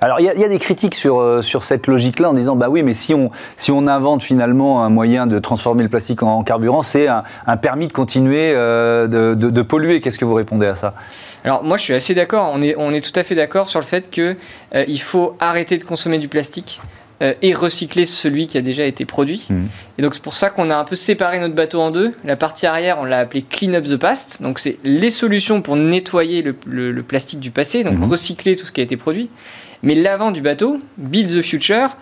Alors 0.00 0.18
il 0.18 0.24
y, 0.24 0.44
a 0.44 0.48
des 0.48 0.58
critiques 0.58 0.96
sur, 0.96 1.20
euh, 1.20 1.42
sur 1.42 1.62
cette 1.62 1.86
logique-là 1.86 2.30
en 2.30 2.32
disant 2.32 2.56
bah 2.56 2.68
oui, 2.68 2.82
mais 2.82 2.94
si 2.94 3.14
on, 3.14 3.30
si 3.54 3.70
on 3.70 3.86
invente 3.86 4.24
finalement 4.24 4.82
un 4.82 4.88
moyen 4.88 5.28
de 5.28 5.38
transformer 5.38 5.84
le 5.84 5.88
plastique 5.88 6.24
en, 6.24 6.42
carburant, 6.42 6.82
c'est 6.82 7.06
un, 7.06 7.56
permis 7.58 7.86
de 7.86 7.92
continuer 7.92 8.52
de, 8.52 9.06
de, 9.34 9.62
polluer. 9.62 10.00
Qu'est-ce 10.00 10.18
que 10.18 10.24
vous 10.24 10.34
répondez 10.34 10.66
à 10.66 10.74
ça? 10.74 10.94
Alors 11.44 11.62
moi 11.62 11.76
je 11.76 11.84
suis 11.84 11.94
assez 11.94 12.12
d'accord, 12.12 12.50
on 12.52 12.60
est, 12.60 12.74
on 12.76 12.92
est 12.92 13.00
tout 13.00 13.16
à 13.16 13.22
fait 13.22 13.36
d'accord 13.36 13.68
sur 13.68 13.78
le 13.78 13.86
fait 13.86 14.10
qu'il 14.10 14.36
il 14.74 15.00
faut 15.00 15.36
arrêter 15.38 15.78
de 15.78 15.84
consommer 15.84 16.18
du 16.18 16.26
plastique 16.26 16.80
euh, 17.22 17.32
et 17.40 17.54
recycler 17.54 18.04
celui 18.04 18.46
qui 18.46 18.58
a 18.58 18.60
déjà 18.60 18.84
été 18.84 19.06
produit. 19.06 19.46
Mhm. 19.48 19.68
Et 19.96 20.02
donc 20.02 20.14
c'est 20.14 20.22
pour 20.22 20.34
ça 20.34 20.50
qu'on 20.50 20.68
a 20.68 20.76
un 20.76 20.84
peu 20.84 20.96
séparé 20.96 21.38
notre 21.40 21.54
bateau 21.54 21.80
en 21.80 21.90
deux. 21.90 22.12
La 22.24 22.36
partie 22.36 22.66
arrière, 22.66 22.98
on 23.00 23.04
l'a 23.04 23.20
appelé 23.20 23.40
Clean 23.42 23.72
Up 23.72 23.84
the 23.84 23.96
Past. 23.96 24.42
Donc 24.42 24.58
c'est 24.58 24.78
les 24.84 25.10
solutions 25.10 25.62
pour 25.62 25.76
nettoyer 25.76 26.44
le, 26.66 27.02
plastique 27.02 27.40
du 27.40 27.50
passé, 27.50 27.84
donc 27.84 27.98
mhm. 27.98 28.10
recycler 28.10 28.54
tout 28.54 28.66
ce 28.66 28.72
qui 28.72 28.82
a 28.82 28.84
été 28.84 28.98
produit. 28.98 29.30
Mais 29.82 29.94
l'avant 29.94 30.30
du 30.30 30.42
bateau, 30.42 30.78
Build 30.98 31.30
the 31.30 31.40
Future, 31.40 31.96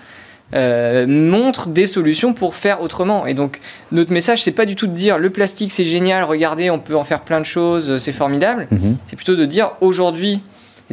euh, 0.53 1.07
montre 1.07 1.69
des 1.69 1.87
solutions 1.87 2.33
pour 2.33 2.57
faire 2.57 2.83
autrement. 2.83 3.25
Et 3.27 3.35
donc 3.35 3.61
notre 3.93 4.13
message, 4.13 4.43
c'est 4.43 4.51
pas 4.51 4.67
du 4.67 4.75
tout 4.75 4.89
de 4.89 4.95
dire 4.95 5.19
le 5.19 5.31
plastique 5.31 5.71
c'est 5.71 5.85
génial, 5.85 6.25
regardez, 6.25 6.71
on 6.71 6.81
peut 6.81 6.97
en 6.97 7.05
faire 7.05 7.21
plein 7.21 7.39
de 7.39 7.47
choses, 7.47 7.99
c'est 7.99 8.13
formidable. 8.13 8.67
Mhm. 8.73 8.97
C'est 9.07 9.15
plutôt 9.15 9.37
de 9.37 9.45
dire 9.45 9.73
aujourd'hui, 9.81 10.43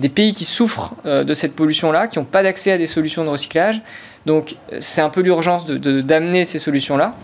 des 0.01 0.09
pays 0.09 0.33
qui 0.33 0.43
souffrent 0.43 0.95
euh, 1.05 1.23
de 1.23 1.33
cette 1.33 1.55
pollution-là, 1.55 2.07
qui 2.07 2.19
n'ont 2.19 2.25
pas 2.25 2.43
d'accès 2.43 2.71
à 2.71 2.77
des 2.77 2.87
solutions 2.87 3.23
de 3.23 3.29
recyclage. 3.29 3.81
Donc 4.25 4.55
c'est 4.79 5.01
un 5.01 5.09
peu 5.09 5.21
l'urgence 5.21 5.65
d'amener 5.65 6.41
de, 6.41 6.47
ces 6.47 6.57
solutions-là. 6.57 7.15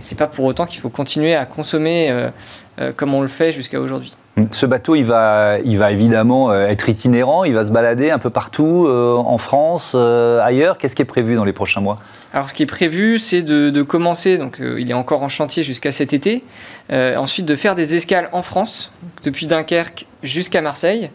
C'est 0.00 0.16
pas 0.16 0.26
pour 0.26 0.44
autant 0.44 0.66
qu'il 0.66 0.80
faut 0.80 0.88
continuer 0.88 1.34
à 1.34 1.44
consommer 1.44 2.10
euh, 2.10 2.30
euh, 2.78 2.92
comme 2.94 3.12
on 3.14 3.22
le 3.22 3.28
fait 3.28 3.52
jusqu'à 3.52 3.80
aujourd'hui. 3.80 4.14
Ce 4.52 4.66
bateau, 4.66 4.94
il 4.94 5.04
va, 5.04 5.58
il 5.64 5.78
va 5.78 5.90
évidemment 5.92 6.52
être 6.52 6.90
itinérant, 6.90 7.44
il 7.44 7.54
va 7.54 7.64
se 7.64 7.70
balader 7.70 8.10
un 8.10 8.18
peu 8.18 8.28
partout, 8.28 8.86
en 8.86 9.38
France, 9.38 9.94
ailleurs. 9.94 10.76
Qu'est-ce 10.76 10.94
qui 10.94 11.00
est 11.00 11.06
prévu 11.06 11.36
dans 11.36 11.44
les 11.44 11.54
prochains 11.54 11.80
mois? 11.80 12.00
Alors, 12.34 12.50
ce 12.50 12.52
qui 12.52 12.62
est 12.62 12.66
prévu, 12.66 13.18
c'est 13.18 13.40
de, 13.40 13.82
commencer, 13.82 14.36
donc 14.36 14.60
il 14.60 14.90
est 14.90 14.94
encore 14.94 15.22
en 15.22 15.30
chantier 15.30 15.62
jusqu'à 15.62 15.90
cet 15.90 16.12
été, 16.12 16.44
ensuite 16.92 17.46
de 17.46 17.56
faire 17.56 17.74
des 17.74 17.94
escales 17.94 18.28
en 18.32 18.42
France, 18.42 18.92
depuis 19.24 19.46
Dunkerque 19.46 20.04
jusqu'à 20.22 20.60
Marseille, 20.60 21.08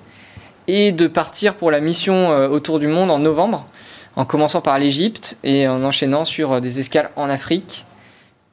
et 0.74 0.92
de 0.92 1.08
partir 1.08 1.56
pour 1.56 1.70
la 1.72 1.80
mission 1.80 2.30
autour 2.30 2.80
du 2.80 2.88
monde 2.88 3.12
en 3.12 3.20
novembre 3.20 3.68
en 4.16 4.26
commençant 4.26 4.62
par 4.62 4.78
l'Égypte 4.78 5.38
et 5.44 5.68
en 5.68 5.84
enchaînant 5.84 6.26
sur 6.26 6.54
euh, 6.54 6.60
des 6.60 6.80
escales 6.80 7.10
en 7.16 7.30
Afrique, 7.30 7.86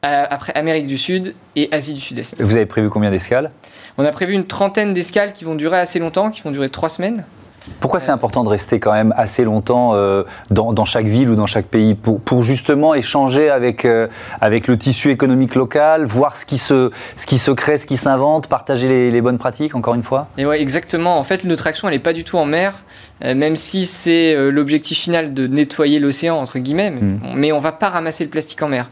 euh, 0.04 0.24
après 0.30 0.52
Amérique 0.54 0.86
du 0.86 0.98
Sud 0.98 1.34
et 1.56 1.68
Asie 1.72 1.94
du 1.94 2.00
Sud-Est. 2.00 2.42
Vous 2.42 2.56
avez 2.56 2.66
prévu 2.66 2.88
combien 2.90 3.10
d'escales? 3.10 3.50
On 3.96 4.04
a 4.04 4.10
prévu 4.10 4.34
une 4.34 4.46
trentaine 4.46 4.92
d'escales 4.92 5.32
qui 5.32 5.44
vont 5.44 5.56
durer 5.56 5.78
assez 5.78 5.98
longtemps, 5.98 6.30
qui 6.30 6.42
vont 6.42 6.52
durer 6.52 6.70
trois 6.70 6.88
semaines. 6.88 7.24
Pourquoi 7.80 8.00
c'est 8.00 8.10
important 8.10 8.44
de 8.44 8.48
rester 8.48 8.80
quand 8.80 8.92
même 8.92 9.14
assez 9.16 9.44
longtemps 9.44 9.94
euh, 9.94 10.24
dans, 10.50 10.84
chaque 10.84 11.06
ville 11.06 11.30
ou 11.30 11.36
dans 11.36 11.46
chaque 11.46 11.66
pays 11.66 11.94
pour, 11.94 12.20
pour 12.20 12.42
justement 12.42 12.94
échanger 12.94 13.50
avec, 13.50 13.86
avec 14.40 14.66
le 14.68 14.76
tissu 14.76 15.10
économique 15.10 15.54
local, 15.54 16.06
voir 16.06 16.36
ce 16.36 16.46
qui 16.46 16.58
se, 16.58 16.90
ce 17.16 17.26
qui 17.26 17.38
se 17.38 17.50
crée, 17.50 17.78
ce 17.78 17.86
qui 17.86 17.96
s'invente, 17.96 18.46
partager 18.46 19.10
les, 19.10 19.20
bonnes 19.20 19.38
pratiques, 19.38 19.74
encore 19.74 19.94
une 19.94 20.02
fois? 20.02 20.28
Et 20.38 20.46
ouais, 20.46 20.60
exactement. 20.60 21.18
En 21.18 21.24
fait, 21.24 21.44
notre 21.44 21.66
action, 21.66 21.88
elle 21.88 21.94
n'est 21.94 22.00
pas 22.00 22.12
du 22.12 22.24
tout 22.24 22.38
en 22.38 22.44
mer. 22.44 22.82
Euh, 23.24 23.34
même 23.34 23.56
si 23.56 23.86
c'est 23.86 24.34
euh, 24.34 24.50
l'objectif 24.50 24.98
final 24.98 25.34
de 25.34 25.46
nettoyer 25.46 25.98
l'océan, 25.98 26.36
entre 26.36 26.58
guillemets, 26.58 26.90
mm. 26.90 27.20
mais, 27.34 27.52
on 27.52 27.56
ne 27.56 27.62
va 27.62 27.72
pas 27.72 27.88
ramasser 27.88 28.24
le 28.24 28.30
plastique 28.30 28.62
en 28.62 28.68
mer. 28.68 28.90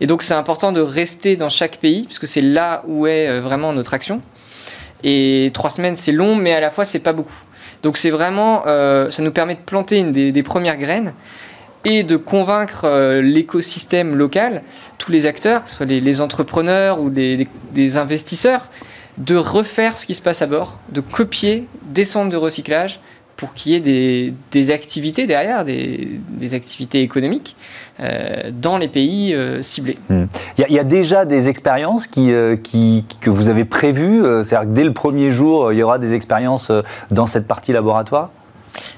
Et 0.00 0.06
donc 0.06 0.22
c'est 0.22 0.34
important 0.34 0.72
de 0.72 0.80
rester 0.80 1.36
dans 1.36 1.50
chaque 1.50 1.78
pays, 1.78 2.04
puisque 2.04 2.26
c'est 2.26 2.40
là 2.40 2.82
où 2.86 3.06
est 3.06 3.28
euh, 3.28 3.40
vraiment 3.40 3.72
notre 3.72 3.94
action. 3.94 4.20
Et 5.04 5.50
trois 5.54 5.70
semaines, 5.70 5.94
c'est 5.94 6.12
long, 6.12 6.34
mais 6.34 6.52
à 6.52 6.60
la 6.60 6.70
fois, 6.70 6.84
c'est 6.84 6.98
pas 6.98 7.12
beaucoup. 7.12 7.44
Donc 7.82 7.96
c'est 7.96 8.10
vraiment, 8.10 8.64
ça 8.64 9.22
nous 9.22 9.30
permet 9.30 9.54
de 9.54 9.60
planter 9.60 9.98
une 9.98 10.12
des, 10.12 10.42
premières 10.42 10.78
graines 10.78 11.14
et 11.84 12.02
de 12.02 12.16
convaincre 12.16 13.20
l'écosystème 13.20 14.16
local, 14.16 14.62
tous 14.98 15.12
les 15.12 15.26
acteurs, 15.26 15.64
que 15.64 15.70
ce 15.70 15.76
soit 15.76 15.86
les, 15.86 16.20
entrepreneurs 16.20 17.00
ou 17.00 17.08
les, 17.08 17.46
les, 17.74 17.96
investisseurs, 17.96 18.68
de 19.16 19.36
refaire 19.36 19.96
ce 19.96 20.06
qui 20.06 20.14
se 20.14 20.22
passe 20.22 20.42
à 20.42 20.46
bord, 20.46 20.78
de 20.90 21.00
copier 21.00 21.68
des 21.82 22.04
centres 22.04 22.30
de 22.30 22.36
recyclage, 22.36 23.00
pour 23.38 23.54
qu'il 23.54 23.72
y 23.72 23.74
ait 23.76 24.34
des, 24.50 24.70
activités 24.72 25.26
derrière, 25.26 25.64
des, 25.64 26.54
activités 26.54 27.02
économiques 27.02 27.54
euh, 28.00 28.50
dans 28.52 28.78
les 28.78 28.88
pays 28.88 29.32
euh, 29.32 29.62
ciblés. 29.62 29.96
Hmm. 30.10 30.24
Il 30.58 30.74
y, 30.74 30.78
a 30.78 30.84
déjà 30.84 31.24
des 31.24 31.48
expériences 31.48 32.08
qui, 32.08 32.32
euh, 32.32 32.56
que 33.20 33.30
vous 33.30 33.48
avez 33.48 33.64
prévues 33.64 34.22
C'est-à-dire 34.42 34.68
que 34.68 34.74
dès 34.74 34.82
le 34.82 34.92
premier 34.92 35.30
jour, 35.30 35.72
il 35.72 35.78
y 35.78 35.84
aura 35.84 35.98
des 36.00 36.14
expériences 36.14 36.72
dans 37.12 37.26
cette 37.26 37.46
partie 37.46 37.72
laboratoire? 37.72 38.30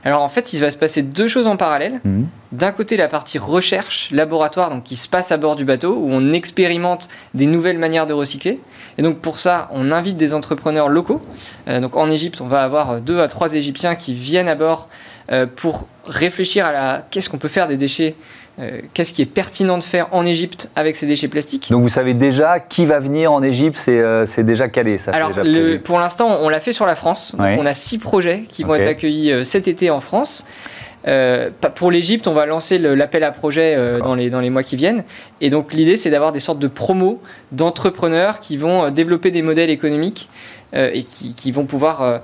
Alors 0.04 0.22
en 0.22 0.28
fait, 0.28 0.52
il 0.52 0.60
va 0.60 0.70
se 0.70 0.76
passer 0.76 1.02
deux 1.02 1.28
choses 1.28 1.46
en 1.46 1.56
parallèle. 1.56 2.00
Mhm. 2.04 2.26
D'un 2.52 2.72
côté, 2.72 2.96
la 2.96 3.06
partie 3.06 3.38
recherche, 3.38 4.08
laboratoire, 4.10 4.70
donc 4.70 4.84
qui 4.84 4.96
se 4.96 5.08
passe 5.08 5.30
à 5.30 5.36
bord 5.36 5.54
du 5.54 5.64
bateau, 5.64 5.94
où 5.94 6.08
on 6.10 6.32
expérimente 6.32 7.08
des 7.34 7.46
nouvelles 7.46 7.78
manières 7.78 8.06
de 8.06 8.12
recycler. 8.12 8.60
Et 8.98 9.02
donc 9.02 9.20
pour 9.20 9.38
ça, 9.38 9.68
on 9.72 9.92
invite 9.92 10.16
des 10.16 10.34
entrepreneurs 10.34 10.88
locaux. 10.88 11.22
Euh, 11.68 11.80
donc 11.80 11.96
en 11.96 12.10
Égypte, 12.10 12.40
on 12.40 12.46
va 12.46 12.62
avoir 12.62 13.00
deux 13.00 13.20
à 13.20 13.28
trois 13.28 13.54
Égyptiens 13.54 13.94
qui 13.94 14.14
viennent 14.14 14.48
à 14.48 14.54
bord 14.54 14.88
euh, 15.30 15.46
pour 15.46 15.86
réfléchir 16.06 16.66
à 16.66 16.72
la 16.72 17.06
qu'est-ce 17.10 17.30
qu'on 17.30 17.38
peut 17.38 17.48
faire 17.48 17.68
des 17.68 17.76
déchets 17.76 18.16
euh, 18.60 18.80
qu'est-ce 18.94 19.12
qui 19.12 19.22
est 19.22 19.26
pertinent 19.26 19.78
de 19.78 19.82
faire 19.82 20.08
en 20.12 20.26
Égypte 20.26 20.70
avec 20.76 20.96
ces 20.96 21.06
déchets 21.06 21.28
plastiques. 21.28 21.70
Donc 21.70 21.82
vous 21.82 21.88
savez 21.88 22.14
déjà 22.14 22.60
qui 22.60 22.84
va 22.86 22.98
venir 22.98 23.32
en 23.32 23.42
Égypte, 23.42 23.78
c'est 23.82 24.00
euh, 24.00 24.26
déjà 24.38 24.68
calé 24.68 24.98
ça. 24.98 25.12
Alors 25.12 25.30
déjà 25.30 25.42
le- 25.42 25.50
prévu. 25.60 25.78
pour 25.80 25.98
l'instant, 25.98 26.38
on 26.40 26.48
l'a 26.48 26.60
fait 26.60 26.72
sur 26.72 26.86
la 26.86 26.94
France. 26.94 27.34
Donc. 27.36 27.46
On 27.58 27.66
a 27.66 27.74
six 27.74 27.98
projets 27.98 28.44
qui 28.48 28.64
vont 28.64 28.74
être 28.74 28.88
accueillis 28.88 29.32
euh, 29.32 29.44
cet 29.44 29.68
été 29.68 29.90
en 29.90 30.00
France. 30.00 30.44
Euh, 31.08 31.48
pour 31.76 31.90
l'Égypte, 31.90 32.26
on 32.28 32.34
va 32.34 32.44
lancer 32.44 32.76
l'appel 32.78 33.24
à 33.24 33.30
projet 33.30 33.74
euh, 33.74 34.00
dans, 34.00 34.14
les, 34.14 34.28
dans 34.28 34.40
les 34.40 34.50
mois 34.50 34.62
qui 34.62 34.76
viennent. 34.76 35.04
Et 35.40 35.48
donc 35.48 35.72
l'idée, 35.72 35.96
c'est 35.96 36.10
d'avoir 36.10 36.30
des 36.32 36.40
sortes 36.40 36.58
de 36.58 36.68
promos 36.68 37.22
d'entrepreneurs 37.52 38.40
qui 38.40 38.58
vont 38.58 38.90
développer 38.90 39.30
des 39.30 39.40
modèles 39.40 39.70
économiques 39.70 40.28
euh, 40.74 40.90
et 40.92 41.04
qui, 41.04 41.34
qui 41.34 41.52
vont 41.52 41.64
pouvoir, 41.64 42.20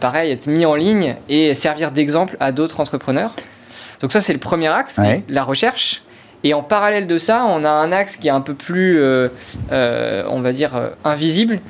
pareil, 0.00 0.30
être 0.30 0.46
mis 0.46 0.66
en 0.66 0.74
ligne 0.74 1.16
et 1.30 1.54
servir 1.54 1.92
d'exemple 1.92 2.36
à 2.40 2.52
d'autres 2.52 2.80
entrepreneurs. 2.80 3.34
Donc 4.00 4.12
ça, 4.12 4.20
c'est 4.20 4.32
le 4.32 4.38
premier 4.38 4.68
axe, 4.68 4.98
Ouais. 4.98 5.22
la 5.28 5.42
recherche. 5.42 6.02
Et 6.42 6.54
en 6.54 6.62
parallèle 6.62 7.06
de 7.06 7.18
ça, 7.18 7.44
on 7.48 7.64
a 7.64 7.70
un 7.70 7.92
axe 7.92 8.16
qui 8.16 8.28
est 8.28 8.30
un 8.30 8.40
peu 8.40 8.54
plus, 8.54 8.98
euh, 8.98 9.28
euh, 9.72 10.24
on 10.30 10.40
va 10.40 10.52
dire, 10.52 10.74
euh, 10.74 10.88
invisible, 11.04 11.60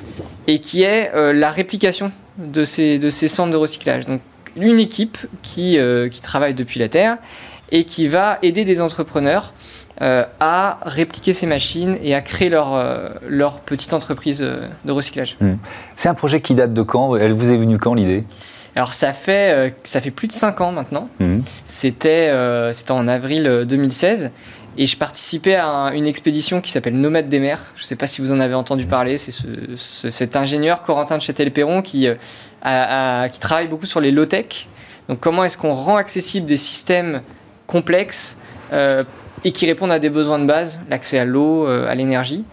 et 0.46 0.60
qui 0.60 0.82
est 0.82 1.10
la 1.32 1.50
réplication 1.50 2.12
de 2.38 2.64
ces, 2.64 2.98
de 2.98 3.10
ces 3.10 3.28
centres 3.28 3.50
de 3.52 3.56
recyclage. 3.56 4.06
Donc 4.06 4.20
une 4.56 4.80
équipe 4.80 5.18
qui, 5.42 5.78
qui 6.10 6.20
travaille 6.20 6.54
depuis 6.54 6.80
la 6.80 6.88
Terre 6.88 7.18
et 7.70 7.84
qui 7.84 8.08
va 8.08 8.38
aider 8.42 8.64
des 8.64 8.80
entrepreneurs 8.80 9.52
à 10.00 10.78
répliquer 10.82 11.32
ces 11.34 11.46
machines 11.46 11.96
et 12.02 12.14
à 12.14 12.20
créer 12.20 12.48
leur, 12.48 12.82
leur 13.28 13.60
petite 13.60 13.92
entreprise 13.92 14.40
de 14.40 14.92
recyclage. 14.92 15.36
C'est 15.94 16.08
un 16.08 16.14
projet 16.14 16.40
qui 16.40 16.54
date 16.54 16.72
de 16.72 16.82
quand? 16.82 17.14
Elle 17.16 17.32
vous 17.34 17.52
est 17.52 17.56
venue 17.56 17.78
quand 17.78 17.94
l'idée? 17.94 18.24
Alors 18.76 18.92
ça 18.92 19.12
fait, 19.12 19.52
euh, 19.54 19.70
ça 19.84 20.00
fait 20.00 20.10
plus 20.10 20.28
de 20.28 20.32
5 20.32 20.60
ans 20.60 20.72
maintenant. 20.72 21.08
Mhm. 21.18 21.42
C'était 21.66 22.28
euh, 22.28 22.72
c'était 22.72 22.92
en 22.92 23.08
avril 23.08 23.46
euh, 23.46 23.64
2016. 23.64 24.30
Et 24.78 24.86
je 24.86 24.96
participais 24.96 25.56
à 25.56 25.66
un- 25.66 25.92
une 25.92 26.06
expédition 26.06 26.60
qui 26.60 26.70
s'appelle 26.70 26.94
Nomade 26.94 27.28
des 27.28 27.40
mers. 27.40 27.60
Je 27.74 27.82
ne 27.82 27.86
sais 27.86 27.96
pas 27.96 28.06
si 28.06 28.20
vous 28.22 28.30
en 28.32 28.38
avez 28.38 28.54
entendu 28.54 28.86
parler. 28.86 29.18
C'est 29.18 29.32
ce- 29.32 29.42
ce- 29.76 30.10
cet 30.10 30.36
ingénieur, 30.36 30.82
Corentin 30.82 31.18
de 31.18 31.22
Châtel-Perron, 31.22 31.82
qui, 31.82 32.06
euh, 32.06 32.14
a- 32.62 33.22
a- 33.22 33.28
qui 33.28 33.40
travaille 33.40 33.66
beaucoup 33.66 33.86
sur 33.86 34.00
les 34.00 34.12
low-tech. 34.12 34.68
Donc, 35.08 35.18
comment 35.18 35.42
est-ce 35.44 35.58
qu'on 35.58 35.72
rend 35.74 35.96
accessible 35.96 36.46
des 36.46 36.56
systèmes 36.56 37.20
complexes 37.66 38.38
euh, 38.72 39.02
et 39.44 39.50
qui 39.50 39.66
répondent 39.66 39.90
à 39.90 39.98
des 39.98 40.08
besoins 40.10 40.38
de 40.38 40.44
base, 40.46 40.78
l'accès 40.88 41.18
à 41.18 41.24
l'eau, 41.24 41.66
euh, 41.66 41.88
à 41.90 41.94
l'énergie? 41.96 42.44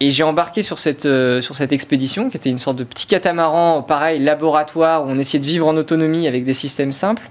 Et 0.00 0.10
j'ai 0.10 0.24
embarqué 0.24 0.62
sur 0.62 0.78
cette, 0.78 1.06
euh, 1.06 1.40
sur 1.40 1.56
cette 1.56 1.72
expédition, 1.72 2.28
qui 2.28 2.36
était 2.36 2.50
une 2.50 2.58
sorte 2.58 2.76
de 2.76 2.84
petit 2.84 3.06
catamaran, 3.06 3.82
pareil, 3.82 4.18
laboratoire, 4.18 5.04
où 5.04 5.08
on 5.08 5.18
essayait 5.18 5.40
de 5.40 5.46
vivre 5.46 5.68
en 5.68 5.76
autonomie 5.76 6.26
avec 6.26 6.44
des 6.44 6.54
systèmes 6.54 6.92
simples. 6.92 7.30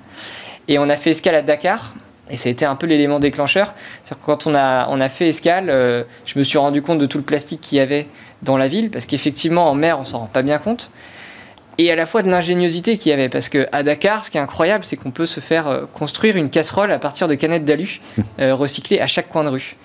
Et 0.67 0.79
on 0.79 0.89
a 0.89 0.96
fait 0.96 1.12
escale 1.12 1.36
à 1.36 1.41
Dakar. 1.41 1.93
Et 2.29 2.38
ça 2.38 2.48
a 2.48 2.51
été 2.51 2.65
un 2.65 2.75
peu 2.75 2.88
l'élément 2.88 3.20
déclencheur. 3.20 3.74
C'est-à-dire 4.03 4.22
que 4.22 4.25
quand 4.25 4.48
on 4.48 4.55
a, 4.55 4.88
on 4.89 5.01
a 5.01 5.10
fait 5.10 5.27
escale, 5.27 5.70
euh, 5.70 6.03
je 6.25 6.39
me 6.39 6.43
suis 6.43 6.58
rendu 6.58 6.82
compte 6.82 7.00
de 7.00 7.05
tout 7.05 7.17
le 7.17 7.24
plastique 7.24 7.60
qu'il 7.60 7.79
y 7.79 7.82
avait 7.82 8.08
dans 8.43 8.58
la 8.58 8.70
ville, 8.70 8.89
parce 8.89 9.05
qu'effectivement, 9.05 9.70
en 9.70 9.75
mer, 9.75 10.00
on 10.00 10.05
s'en 10.05 10.20
rend 10.20 10.25
pas 10.27 10.41
bien 10.41 10.58
compte. 10.58 10.89
Et 11.77 11.91
à 11.91 11.96
la 11.96 12.05
fois 12.05 12.22
de 12.22 12.29
l'ingéniosité 12.29 12.98
qu'il 12.98 13.10
y 13.10 13.13
avait, 13.13 13.29
parce 13.29 13.50
qu'à 13.50 13.84
Dakar, 13.84 14.24
ce 14.24 14.32
qui 14.32 14.38
est 14.38 14.41
incroyable, 14.41 14.84
c'est 14.84 14.96
qu'on 14.96 15.12
peut 15.12 15.25
se 15.25 15.39
faire 15.39 15.67
euh, 15.67 15.86
construire 15.91 16.38
une 16.38 16.50
casserole 16.50 16.91
à 16.91 17.00
partir 17.00 17.27
de 17.27 17.36
canettes 17.36 17.65
d'alu 17.65 18.00
euh, 18.39 18.55
recyclées 18.55 19.00
à 19.00 19.08
chaque 19.08 19.27
coin 19.27 19.43
de 19.43 19.50
rue. 19.50 19.75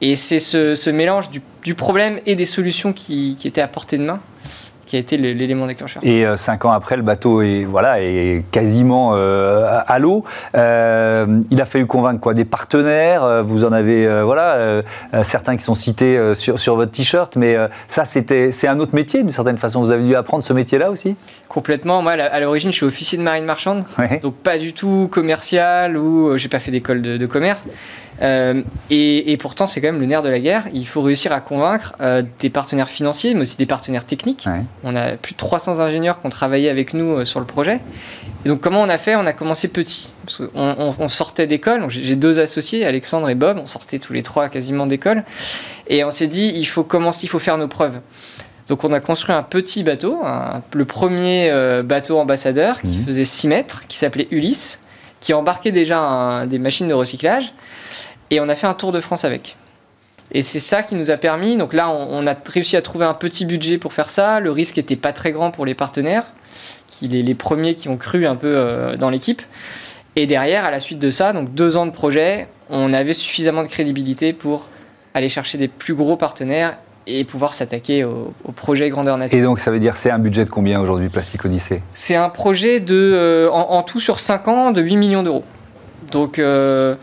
Et 0.00 0.16
c'est 0.16 0.38
ce, 0.38 0.74
ce 0.74 0.90
mélange 0.90 1.30
du, 1.30 1.42
du 1.64 1.74
problème 1.74 2.20
et 2.26 2.34
des 2.36 2.46
solutions 2.46 2.92
qui, 2.92 3.36
qui 3.38 3.46
étaient 3.48 3.60
à 3.60 3.68
portée 3.68 3.98
de 3.98 4.04
main 4.04 4.20
qui 4.86 4.96
a 4.96 4.98
été 4.98 5.16
l'élément 5.16 5.68
déclencheur. 5.68 6.02
Et 6.04 6.26
euh, 6.26 6.36
cinq 6.36 6.64
ans 6.64 6.72
après, 6.72 6.96
le 6.96 7.02
bateau 7.04 7.42
est, 7.42 7.62
voilà, 7.62 8.02
est 8.02 8.42
quasiment 8.50 9.12
euh, 9.14 9.78
à- 9.86 10.00
l'eau. 10.00 10.24
Euh, 10.56 11.42
il 11.52 11.60
a 11.60 11.64
fallu 11.64 11.86
convaincre 11.86 12.18
quoi? 12.18 12.34
Des 12.34 12.44
partenaires 12.44 13.44
Vous 13.44 13.62
en 13.64 13.70
avez 13.70 14.08
voilà, 14.24 14.82
certains 15.22 15.56
qui 15.56 15.62
sont 15.62 15.76
cités 15.76 16.18
sur, 16.34 16.58
sur 16.58 16.74
votre 16.74 16.90
t-shirt, 16.90 17.36
mais 17.36 17.56
ça, 17.86 18.04
c'était, 18.04 18.50
c'est 18.50 18.66
un 18.66 18.80
autre 18.80 18.96
métier 18.96 19.20
d'une 19.20 19.30
certaine 19.30 19.58
façon. 19.58 19.80
Vous 19.80 19.92
avez 19.92 20.02
dû 20.02 20.16
apprendre 20.16 20.42
ce 20.42 20.52
métier-là 20.52 20.90
aussi? 20.90 21.14
Complètement. 21.48 22.02
Moi, 22.02 22.12
à 22.14 22.40
l'origine, 22.40 22.72
je 22.72 22.76
suis 22.78 22.86
officier 22.86 23.16
de 23.16 23.22
marine 23.22 23.44
marchande. 23.44 23.84
Ouais. 23.96 24.18
Donc 24.20 24.38
pas 24.38 24.58
du 24.58 24.72
tout 24.72 25.08
commercial 25.12 25.96
ou 25.96 26.36
j'ai 26.36 26.48
pas 26.48 26.58
fait 26.58 26.72
d'école 26.72 27.00
de, 27.00 27.16
de 27.16 27.26
commerce. 27.26 27.68
Euh, 28.22 28.62
et, 28.90 29.32
et 29.32 29.36
pourtant, 29.36 29.66
c'est 29.66 29.80
quand 29.80 29.88
même 29.90 30.00
le 30.00 30.06
nerf 30.06 30.22
de 30.22 30.28
la 30.28 30.40
guerre. 30.40 30.64
Il 30.74 30.86
faut 30.86 31.00
réussir 31.00 31.32
à 31.32 31.40
convaincre 31.40 31.94
euh, 32.00 32.22
des 32.40 32.50
partenaires 32.50 32.90
financiers, 32.90 33.32
mais 33.34 33.42
aussi 33.42 33.56
des 33.56 33.66
partenaires 33.66 34.04
techniques. 34.04 34.44
Ouais. 34.46 34.62
On 34.84 34.94
a 34.94 35.12
plus 35.12 35.32
de 35.32 35.38
300 35.38 35.80
ingénieurs 35.80 36.20
qui 36.20 36.26
ont 36.26 36.30
travaillé 36.30 36.68
avec 36.68 36.92
nous 36.92 37.12
euh, 37.18 37.24
sur 37.24 37.40
le 37.40 37.46
projet. 37.46 37.80
Et 38.44 38.48
donc 38.48 38.60
comment 38.60 38.82
on 38.82 38.88
a 38.88 38.98
fait? 38.98 39.16
On 39.16 39.26
a 39.26 39.32
commencé 39.32 39.68
petit. 39.68 40.12
Parce 40.26 40.42
on, 40.54 40.94
on 40.98 41.08
sortait 41.08 41.46
d'école. 41.46 41.84
J'ai 41.88 42.16
deux 42.16 42.40
associés, 42.40 42.84
Alexandre 42.86 43.28
et 43.30 43.34
Bob. 43.34 43.58
On 43.62 43.66
sortait 43.66 43.98
tous 43.98 44.12
les 44.12 44.22
trois 44.22 44.48
quasiment 44.48 44.86
d'école. 44.86 45.24
Et 45.88 46.04
on 46.04 46.10
s'est 46.10 46.26
dit, 46.28 46.52
il 46.54 46.66
faut 46.66 46.84
commencer, 46.84 47.24
il 47.24 47.28
faut 47.28 47.38
faire 47.38 47.56
nos 47.58 47.68
preuves. 47.68 48.00
Donc 48.68 48.84
on 48.84 48.92
a 48.92 49.00
construit 49.00 49.34
un 49.34 49.42
petit 49.42 49.82
bateau, 49.82 50.20
un- 50.24 50.62
le 50.74 50.84
premier 50.84 51.50
bateau 51.82 52.18
ambassadeur 52.20 52.80
qui 52.82 52.98
Mhm. 52.98 53.04
faisait 53.06 53.24
6 53.24 53.48
mètres, 53.48 53.86
qui 53.88 53.96
s'appelait 53.96 54.28
Ulysse, 54.30 54.78
qui 55.18 55.34
embarquait 55.34 55.72
déjà 55.72 55.98
un- 56.00 56.46
des 56.46 56.58
machines 56.60 56.86
de 56.86 56.94
recyclage. 56.94 57.52
Et 58.30 58.40
on 58.40 58.48
a 58.48 58.54
fait 58.54 58.66
un 58.66 58.74
tour 58.74 58.92
de 58.92 59.00
France 59.00 59.24
avec. 59.24 59.56
Et 60.32 60.42
c'est 60.42 60.60
ça 60.60 60.82
qui 60.82 60.94
nous 60.94 61.10
a 61.10 61.16
permis. 61.16 61.56
Donc 61.56 61.72
là, 61.72 61.90
on, 61.90 62.24
on 62.24 62.26
a 62.26 62.34
réussi 62.46 62.76
à 62.76 62.82
trouver 62.82 63.04
un 63.04 63.14
petit 63.14 63.44
budget 63.44 63.78
pour 63.78 63.92
faire 63.92 64.10
ça. 64.10 64.40
Le 64.40 64.50
risque 64.50 64.76
n'était 64.76 64.96
pas 64.96 65.12
très 65.12 65.32
grand 65.32 65.50
pour 65.50 65.66
les 65.66 65.74
partenaires, 65.74 66.24
qui 66.88 67.08
les, 67.08 67.22
les 67.22 67.34
premiers 67.34 67.74
qui 67.74 67.88
ont 67.88 67.96
cru 67.96 68.26
un 68.26 68.36
peu 68.36 68.52
euh, 68.54 68.96
dans 68.96 69.10
l'équipe. 69.10 69.42
Et 70.16 70.26
derrière, 70.26 70.64
à 70.64 70.70
la 70.70 70.80
suite 70.80 70.98
de 70.98 71.10
ça, 71.10 71.32
donc 71.32 71.54
deux 71.54 71.76
ans 71.76 71.86
de 71.86 71.90
projet, 71.90 72.48
on 72.68 72.92
avait 72.92 73.14
suffisamment 73.14 73.62
de 73.62 73.68
crédibilité 73.68 74.32
pour 74.32 74.68
aller 75.14 75.28
chercher 75.28 75.58
des 75.58 75.68
plus 75.68 75.94
gros 75.94 76.16
partenaires 76.16 76.78
et 77.06 77.24
pouvoir 77.24 77.54
s'attaquer 77.54 78.04
au, 78.04 78.32
au 78.44 78.52
projet 78.52 78.88
grandeur 78.88 79.16
nature. 79.18 79.36
Et 79.38 79.42
donc, 79.42 79.58
ça 79.58 79.70
veut 79.70 79.80
dire 79.80 79.96
c'est 79.96 80.10
un 80.10 80.18
budget 80.18 80.44
de 80.44 80.50
combien 80.50 80.80
aujourd'hui, 80.80 81.08
Plastic 81.08 81.44
Odyssey 81.44 81.82
C'est 81.92 82.14
un 82.14 82.28
projet 82.28 82.78
de, 82.78 82.94
euh, 82.94 83.50
en, 83.50 83.70
en 83.70 83.82
tout 83.82 83.98
sur 83.98 84.20
5 84.20 84.48
ans 84.48 84.70
de 84.70 84.80
8 84.80 84.96
millions 84.96 85.22
d'euros. 85.22 85.44
Donc, 86.12 86.38
euh, 86.38 86.94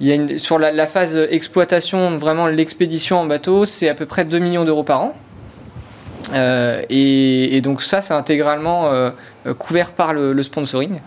il 0.00 0.06
y 0.06 0.12
a 0.12 0.14
une- 0.14 0.38
sur 0.38 0.58
la, 0.58 0.72
la 0.72 0.86
phase 0.86 1.16
exploitation, 1.30 2.18
vraiment 2.18 2.46
l'expédition 2.46 3.18
en 3.20 3.26
bateau, 3.26 3.64
c'est 3.64 3.88
à 3.88 3.94
peu 3.94 4.06
près 4.06 4.24
2 4.24 4.38
millions 4.38 4.64
d'euros 4.64 4.82
par 4.82 5.00
an. 5.02 5.14
Euh, 6.32 6.82
et, 6.90 7.56
et 7.56 7.60
donc 7.60 7.82
ça, 7.82 8.00
c'est 8.00 8.14
intégralement 8.14 8.86
euh, 8.86 9.10
couvert 9.58 9.90
par 9.92 10.12
le, 10.14 10.32
le 10.32 10.42
sponsoring, 10.42 11.00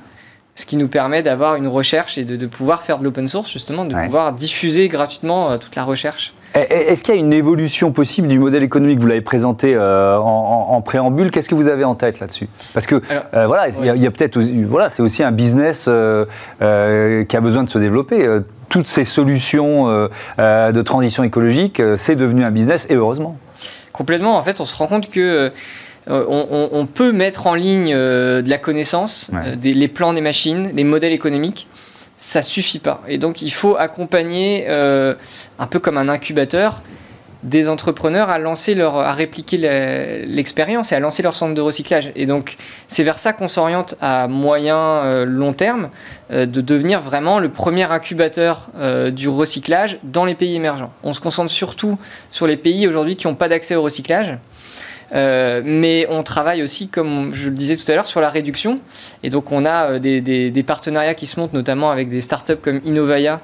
ce 0.56 0.66
qui 0.66 0.78
nous 0.78 0.88
permet 0.88 1.24
d'avoir 1.24 1.56
une 1.56 1.68
recherche 1.68 2.18
et 2.18 2.24
de, 2.24 2.36
de 2.36 2.46
pouvoir 2.46 2.84
faire 2.84 3.00
de 3.00 3.04
l'open 3.04 3.28
source, 3.28 3.52
justement, 3.52 3.84
de 3.86 3.96
Ouais. 3.96 4.06
pouvoir 4.06 4.34
diffuser 4.34 4.88
gratuitement 4.88 5.52
euh, 5.52 5.58
toute 5.58 5.76
la 5.76 5.84
recherche. 5.84 6.34
Est-ce 6.56 7.04
qu'il 7.04 7.14
y 7.14 7.18
a 7.18 7.20
une 7.20 7.34
évolution 7.34 7.92
possible 7.92 8.28
du 8.28 8.40
modèle 8.40 8.64
économique? 8.64 9.00
Vous 9.00 9.06
l'avez 9.06 9.22
présenté 9.22 9.76
euh, 9.76 10.18
en, 10.18 10.68
en- 10.72 10.74
en 10.76 10.82
préambule. 10.82 11.30
Qu'est-ce 11.30 11.50
que 11.50 11.56
vous 11.56 11.68
avez 11.68 11.84
en 11.84 11.94
tête 11.94 12.20
là-dessus? 12.20 12.48
Parce 12.74 12.88
que 12.88 13.02
Alors, 13.10 13.24
euh, 13.36 13.48
voilà, 13.48 13.68
il 13.68 14.02
y 14.02 14.08
a, 14.08 14.12
peut-être 14.12 14.40
voilà, 14.66 14.90
c'est 14.90 15.04
aussi 15.04 15.22
un 15.24 15.32
business 15.32 15.86
euh, 15.88 16.26
qui 17.26 17.38
a 17.38 17.42
besoin 17.42 17.64
de 17.64 17.70
se 17.70 17.78
développer. 17.78 18.26
Toutes 18.70 18.88
ces 18.88 19.06
solutions 19.06 19.90
euh, 19.90 20.08
euh, 20.40 20.72
de 20.72 20.82
transition 20.82 21.24
écologique, 21.24 21.80
euh, 21.80 21.96
c'est 21.98 22.16
devenu 22.16 22.44
un 22.44 22.52
business 22.52 22.86
et 22.90 22.96
heureusement. 22.96 23.38
Complètement, 23.94 24.38
en 24.38 24.44
fait, 24.44 24.60
on 24.60 24.66
se 24.66 24.76
rend 24.76 24.88
compte 24.88 25.10
que 25.10 25.52
on, 26.10 26.48
on- 26.52 26.70
on 26.72 26.86
peut 26.86 27.12
mettre 27.12 27.48
en 27.48 27.54
ligne 27.56 27.92
euh, 27.94 28.42
de 28.42 28.50
la 28.50 28.58
connaissance, 28.58 29.30
Ouais. 29.34 29.40
euh, 29.46 29.56
des- 29.58 29.74
les 29.74 29.88
plans 29.90 30.14
des 30.14 30.22
machines, 30.22 30.72
les 30.74 30.84
modèles 30.86 31.12
économiques. 31.14 31.68
Ça 32.18 32.42
suffit 32.42 32.80
pas. 32.80 33.02
Et 33.08 33.18
donc, 33.18 33.42
il 33.42 33.52
faut 33.52 33.76
accompagner, 33.78 34.66
euh, 34.70 35.14
un 35.60 35.68
peu 35.68 35.80
comme 35.80 35.98
un 35.98 36.08
incubateur, 36.10 36.82
des 37.44 37.70
entrepreneurs 37.70 38.30
à 38.30 38.40
lancer 38.40 38.76
leur, 38.76 38.98
à 38.98 39.14
répliquer 39.14 39.58
l'expérience 40.28 40.92
et 40.92 40.96
à 40.96 41.00
lancer 41.00 41.24
leur 41.24 41.36
centre 41.36 41.54
de 41.54 41.62
recyclage. 41.62 42.12
Et 42.16 42.26
donc, 42.26 42.58
c'est 42.88 43.04
vers 43.04 43.20
ça 43.20 43.34
qu'on 43.34 43.48
s'oriente 43.48 43.96
à 44.02 44.28
moyen, 44.28 44.78
euh, 44.78 45.26
long 45.26 45.54
terme, 45.54 45.90
euh, 46.32 46.46
de 46.46 46.62
devenir 46.62 47.02
vraiment 47.02 47.40
le 47.40 47.50
premier 47.50 47.92
incubateur 47.92 48.70
euh, 48.78 49.12
du 49.12 49.30
recyclage 49.30 50.00
dans 50.04 50.26
les 50.26 50.36
pays 50.36 50.56
émergents. 50.56 50.92
On 51.04 51.14
se 51.14 51.22
concentre 51.22 51.52
surtout 51.52 51.98
sur 52.32 52.48
les 52.48 52.58
pays 52.58 52.88
aujourd'hui 52.88 53.16
qui 53.16 53.28
n'ont 53.28 53.36
pas 53.36 53.50
d'accès 53.50 53.76
au 53.76 53.82
recyclage. 53.82 54.38
Euh, 55.16 55.62
mais 55.64 56.06
on 56.10 56.22
travaille 56.22 56.62
aussi, 56.64 56.90
comme 56.90 57.34
je 57.34 57.46
le 57.46 57.56
disais 57.56 57.78
tout 57.78 57.90
à 57.90 57.96
l'heure, 57.96 58.08
sur 58.08 58.20
la 58.20 58.30
réduction. 58.30 58.80
Et 59.24 59.30
donc, 59.30 59.52
on 59.54 59.64
a 59.66 59.92
euh, 59.92 60.00
des, 60.00 60.20
des- 60.20 60.52
des 60.52 60.64
partenariats 60.64 61.14
qui 61.14 61.26
se 61.26 61.40
montent, 61.40 61.54
notamment 61.54 61.90
avec 61.92 62.10
des 62.10 62.20
startups 62.20 62.58
comme 62.62 62.82
Innovaya, 62.84 63.40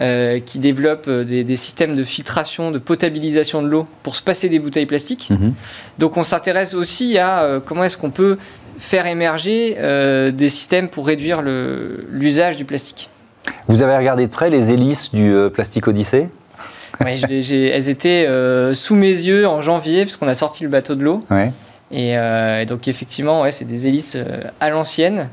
euh, 0.00 0.40
qui 0.40 0.58
développent 0.58 1.08
des, 1.08 1.44
des 1.44 1.56
systèmes 1.56 1.94
de 1.94 2.02
filtration, 2.02 2.72
de 2.72 2.78
potabilisation 2.80 3.62
de 3.62 3.68
l'eau 3.68 3.86
pour 4.02 4.16
se 4.16 4.22
passer 4.22 4.48
des 4.48 4.58
bouteilles 4.58 4.86
plastiques. 4.86 5.28
Donc, 5.98 6.16
on 6.16 6.24
s'intéresse 6.24 6.74
aussi 6.74 7.16
à 7.18 7.42
euh, 7.44 7.60
comment 7.64 7.84
est-ce 7.84 7.96
qu'on 7.96 8.10
peut 8.10 8.36
faire 8.80 9.06
émerger 9.06 9.76
des 10.32 10.48
systèmes 10.48 10.88
pour 10.88 11.06
réduire 11.06 11.42
l'usage 12.10 12.56
du 12.56 12.64
plastique. 12.64 13.08
Vous 13.68 13.82
avez 13.82 13.96
regardé 13.96 14.26
de 14.26 14.32
près 14.32 14.50
les 14.50 14.72
hélices 14.72 15.14
du 15.14 15.32
Plastique 15.54 15.86
Odyssée? 15.86 16.28
Oui, 17.04 17.20
elles 17.22 17.88
étaient 17.88 18.26
sous 18.74 18.94
mes 18.94 19.08
yeux 19.08 19.46
en 19.46 19.60
janvier, 19.60 20.02
puisqu'on 20.02 20.28
a 20.28 20.34
sorti 20.34 20.62
le 20.62 20.70
bateau 20.70 20.94
de 20.94 21.02
l'eau. 21.02 21.24
Et, 21.90 22.16
donc, 22.66 22.88
effectivement, 22.88 23.42
ouais, 23.42 23.52
c'est 23.52 23.64
des 23.64 23.86
hélices 23.86 24.16
à 24.60 24.70
l'ancienne. 24.70 25.28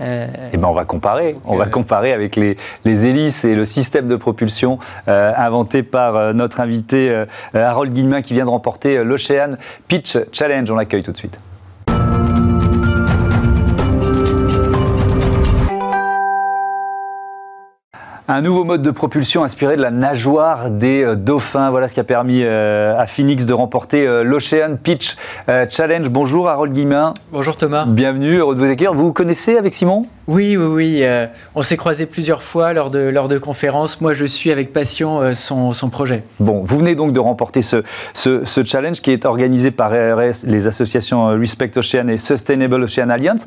Euh, 0.00 0.26
eh 0.52 0.56
ben 0.56 0.68
on 0.68 0.72
va 0.72 0.84
comparer. 0.84 1.36
on 1.44 1.56
va 1.56 1.66
comparer 1.66 2.12
avec 2.12 2.36
les, 2.36 2.56
hélices 2.84 3.44
et 3.44 3.54
le 3.54 3.64
système 3.64 4.06
de 4.06 4.16
propulsion 4.16 4.78
euh, 5.08 5.32
inventé 5.36 5.82
par 5.82 6.16
euh, 6.16 6.32
notre 6.32 6.60
invité 6.60 7.24
Harold 7.54 7.92
Guillemin 7.92 8.22
qui 8.22 8.34
vient 8.34 8.44
de 8.44 8.50
remporter 8.50 9.02
l'Ocean 9.04 9.54
Pitch 9.88 10.18
Challenge. 10.32 10.70
On 10.70 10.76
l'accueille 10.76 11.02
tout 11.02 11.12
de 11.12 11.16
suite. 11.16 11.38
Un 18.28 18.42
nouveau 18.42 18.64
mode 18.64 18.82
de 18.82 18.90
propulsion 18.90 19.44
inspiré 19.44 19.76
de 19.76 19.82
la 19.82 19.92
nageoire 19.92 20.68
des 20.68 21.04
euh, 21.04 21.14
dauphins. 21.14 21.70
Voilà 21.70 21.86
ce 21.86 21.94
qui 21.94 22.00
a 22.00 22.04
permis 22.04 22.40
euh, 22.42 22.98
à 22.98 23.06
Phoenix 23.06 23.46
de 23.46 23.52
remporter 23.52 24.04
euh, 24.04 24.24
l'Ocean 24.24 24.74
Pitch 24.82 25.14
Challenge. 25.70 26.08
Bonjour 26.08 26.48
Harold 26.48 26.72
Guillemin. 26.72 27.14
Bonjour 27.30 27.56
Thomas. 27.56 27.84
Bienvenue, 27.86 28.38
heureux 28.38 28.56
de 28.56 28.60
vous 28.60 28.68
accueillir. 28.68 28.94
Vous 28.94 29.04
vous 29.04 29.12
connaissez 29.12 29.56
avec 29.56 29.74
Simon? 29.74 30.06
Oui, 30.26 30.56
oui, 30.56 30.66
oui. 30.66 31.04
on 31.54 31.62
s'est 31.62 31.76
croisés 31.76 32.04
plusieurs 32.04 32.42
fois 32.42 32.72
lors 32.72 32.90
de, 32.90 32.98
lors 32.98 33.28
de 33.28 33.38
conférences. 33.38 34.00
Moi, 34.00 34.12
je 34.12 34.24
suis 34.24 34.50
avec 34.50 34.72
passion 34.72 35.32
son, 35.36 35.72
son, 35.72 35.88
projet. 35.88 36.24
Bon, 36.40 36.64
vous 36.66 36.78
venez 36.78 36.96
donc 36.96 37.12
de 37.12 37.20
remporter 37.20 37.62
ce, 37.62 37.84
ce, 38.12 38.44
ce, 38.44 38.64
challenge 38.64 39.02
qui 39.02 39.12
est 39.12 39.24
organisé 39.24 39.70
par 39.70 39.92
les 39.92 40.66
associations 40.66 41.26
Respect 41.26 41.70
Ocean 41.76 42.08
et 42.08 42.18
Sustainable 42.18 42.82
Ocean 42.82 43.08
Alliance. 43.08 43.46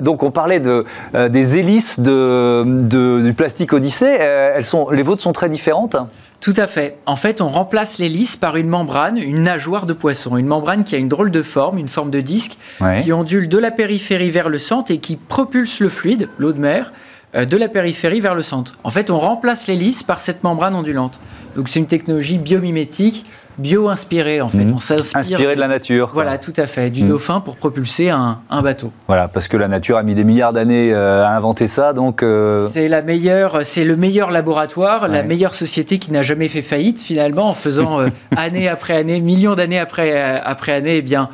donc, 0.00 0.24
on 0.24 0.32
parlait 0.32 0.58
de, 0.58 0.84
des 1.28 1.58
hélices 1.58 2.00
de, 2.00 2.64
de, 2.66 3.20
du 3.20 3.32
plastique 3.32 3.72
Odyssey 3.72 3.99
euh, 4.06 4.52
elles 4.56 4.64
sont, 4.64 4.90
les 4.90 5.02
vôtres 5.02 5.22
sont 5.22 5.32
très 5.32 5.48
différentes? 5.48 5.96
Tout 6.40 6.54
à 6.56 6.66
fait. 6.66 6.96
En 7.04 7.16
fait, 7.16 7.40
on 7.40 7.48
remplace 7.48 7.98
l'hélice 7.98 8.36
par 8.36 8.56
une 8.56 8.68
membrane, 8.68 9.18
une 9.18 9.42
nageoire 9.42 9.84
de 9.84 9.92
poisson. 9.92 10.38
Une 10.38 10.46
membrane 10.46 10.84
qui 10.84 10.94
a 10.94 10.98
une 10.98 11.08
drôle 11.08 11.30
de 11.30 11.42
forme, 11.42 11.76
une 11.78 11.88
forme 11.88 12.10
de 12.10 12.20
disque, 12.20 12.56
qui 13.02 13.12
ondule 13.12 13.48
de 13.48 13.58
la 13.58 13.70
périphérie 13.70 14.30
vers 14.30 14.48
le 14.48 14.58
centre 14.58 14.90
et 14.90 14.98
qui 14.98 15.16
propulse 15.16 15.80
le 15.80 15.90
fluide, 15.90 16.28
l'eau 16.38 16.52
de 16.52 16.58
mer, 16.58 16.92
euh, 17.34 17.44
de 17.44 17.56
la 17.56 17.68
périphérie 17.68 18.20
vers 18.20 18.34
le 18.34 18.42
centre. 18.42 18.78
En 18.84 18.90
fait, 18.90 19.10
on 19.10 19.18
remplace 19.18 19.68
l'hélice 19.68 20.02
par 20.02 20.20
cette 20.20 20.42
membrane 20.42 20.74
ondulante. 20.74 21.20
Donc 21.54 21.68
c'est 21.68 21.78
une 21.78 21.86
technologie 21.86 22.38
biomimétique 22.38 23.26
bio-inspiré 23.60 24.40
en 24.40 24.48
fait. 24.48 24.64
Mhm. 24.64 24.74
On 24.74 24.78
s'inspire. 24.78 25.18
Inspiré 25.20 25.54
de 25.54 25.60
la 25.60 25.68
nature. 25.68 26.10
Voilà, 26.12 26.38
tout 26.38 26.52
à 26.56 26.66
fait, 26.66 26.90
du 26.90 27.02
mhm. 27.02 27.10
dauphin 27.10 27.40
pour 27.40 27.56
propulser 27.56 28.10
un, 28.10 28.38
bateau. 28.62 28.92
Voilà, 29.06 29.28
parce 29.28 29.48
que 29.48 29.56
la 29.56 29.68
nature 29.68 29.96
a 29.96 30.02
mis 30.02 30.14
des 30.14 30.24
milliards 30.24 30.52
d'années 30.52 30.92
euh, 30.92 31.24
à 31.24 31.30
inventer 31.30 31.66
ça, 31.66 31.92
donc. 31.92 32.22
Euh, 32.22 32.68
c'est 32.72 32.88
la 32.88 33.02
meilleure, 33.02 33.60
c'est 33.64 33.84
le 33.84 33.96
meilleur 33.96 34.30
laboratoire, 34.30 35.08
la 35.08 35.22
meilleure 35.22 35.54
société 35.54 35.98
qui 35.98 36.12
n'a 36.12 36.22
jamais 36.22 36.48
fait 36.48 36.62
faillite 36.62 37.00
finalement, 37.00 37.48
en 37.48 37.54
faisant 37.54 38.00
euh, 38.00 38.08
année 38.36 38.68
après 38.68 38.96
année, 38.96 39.20
millions 39.20 39.54
d'années 39.54 39.78
après 39.78 40.40
après 40.44 40.72
année, 40.72 40.96
eh 40.96 41.02
bien 41.02 41.28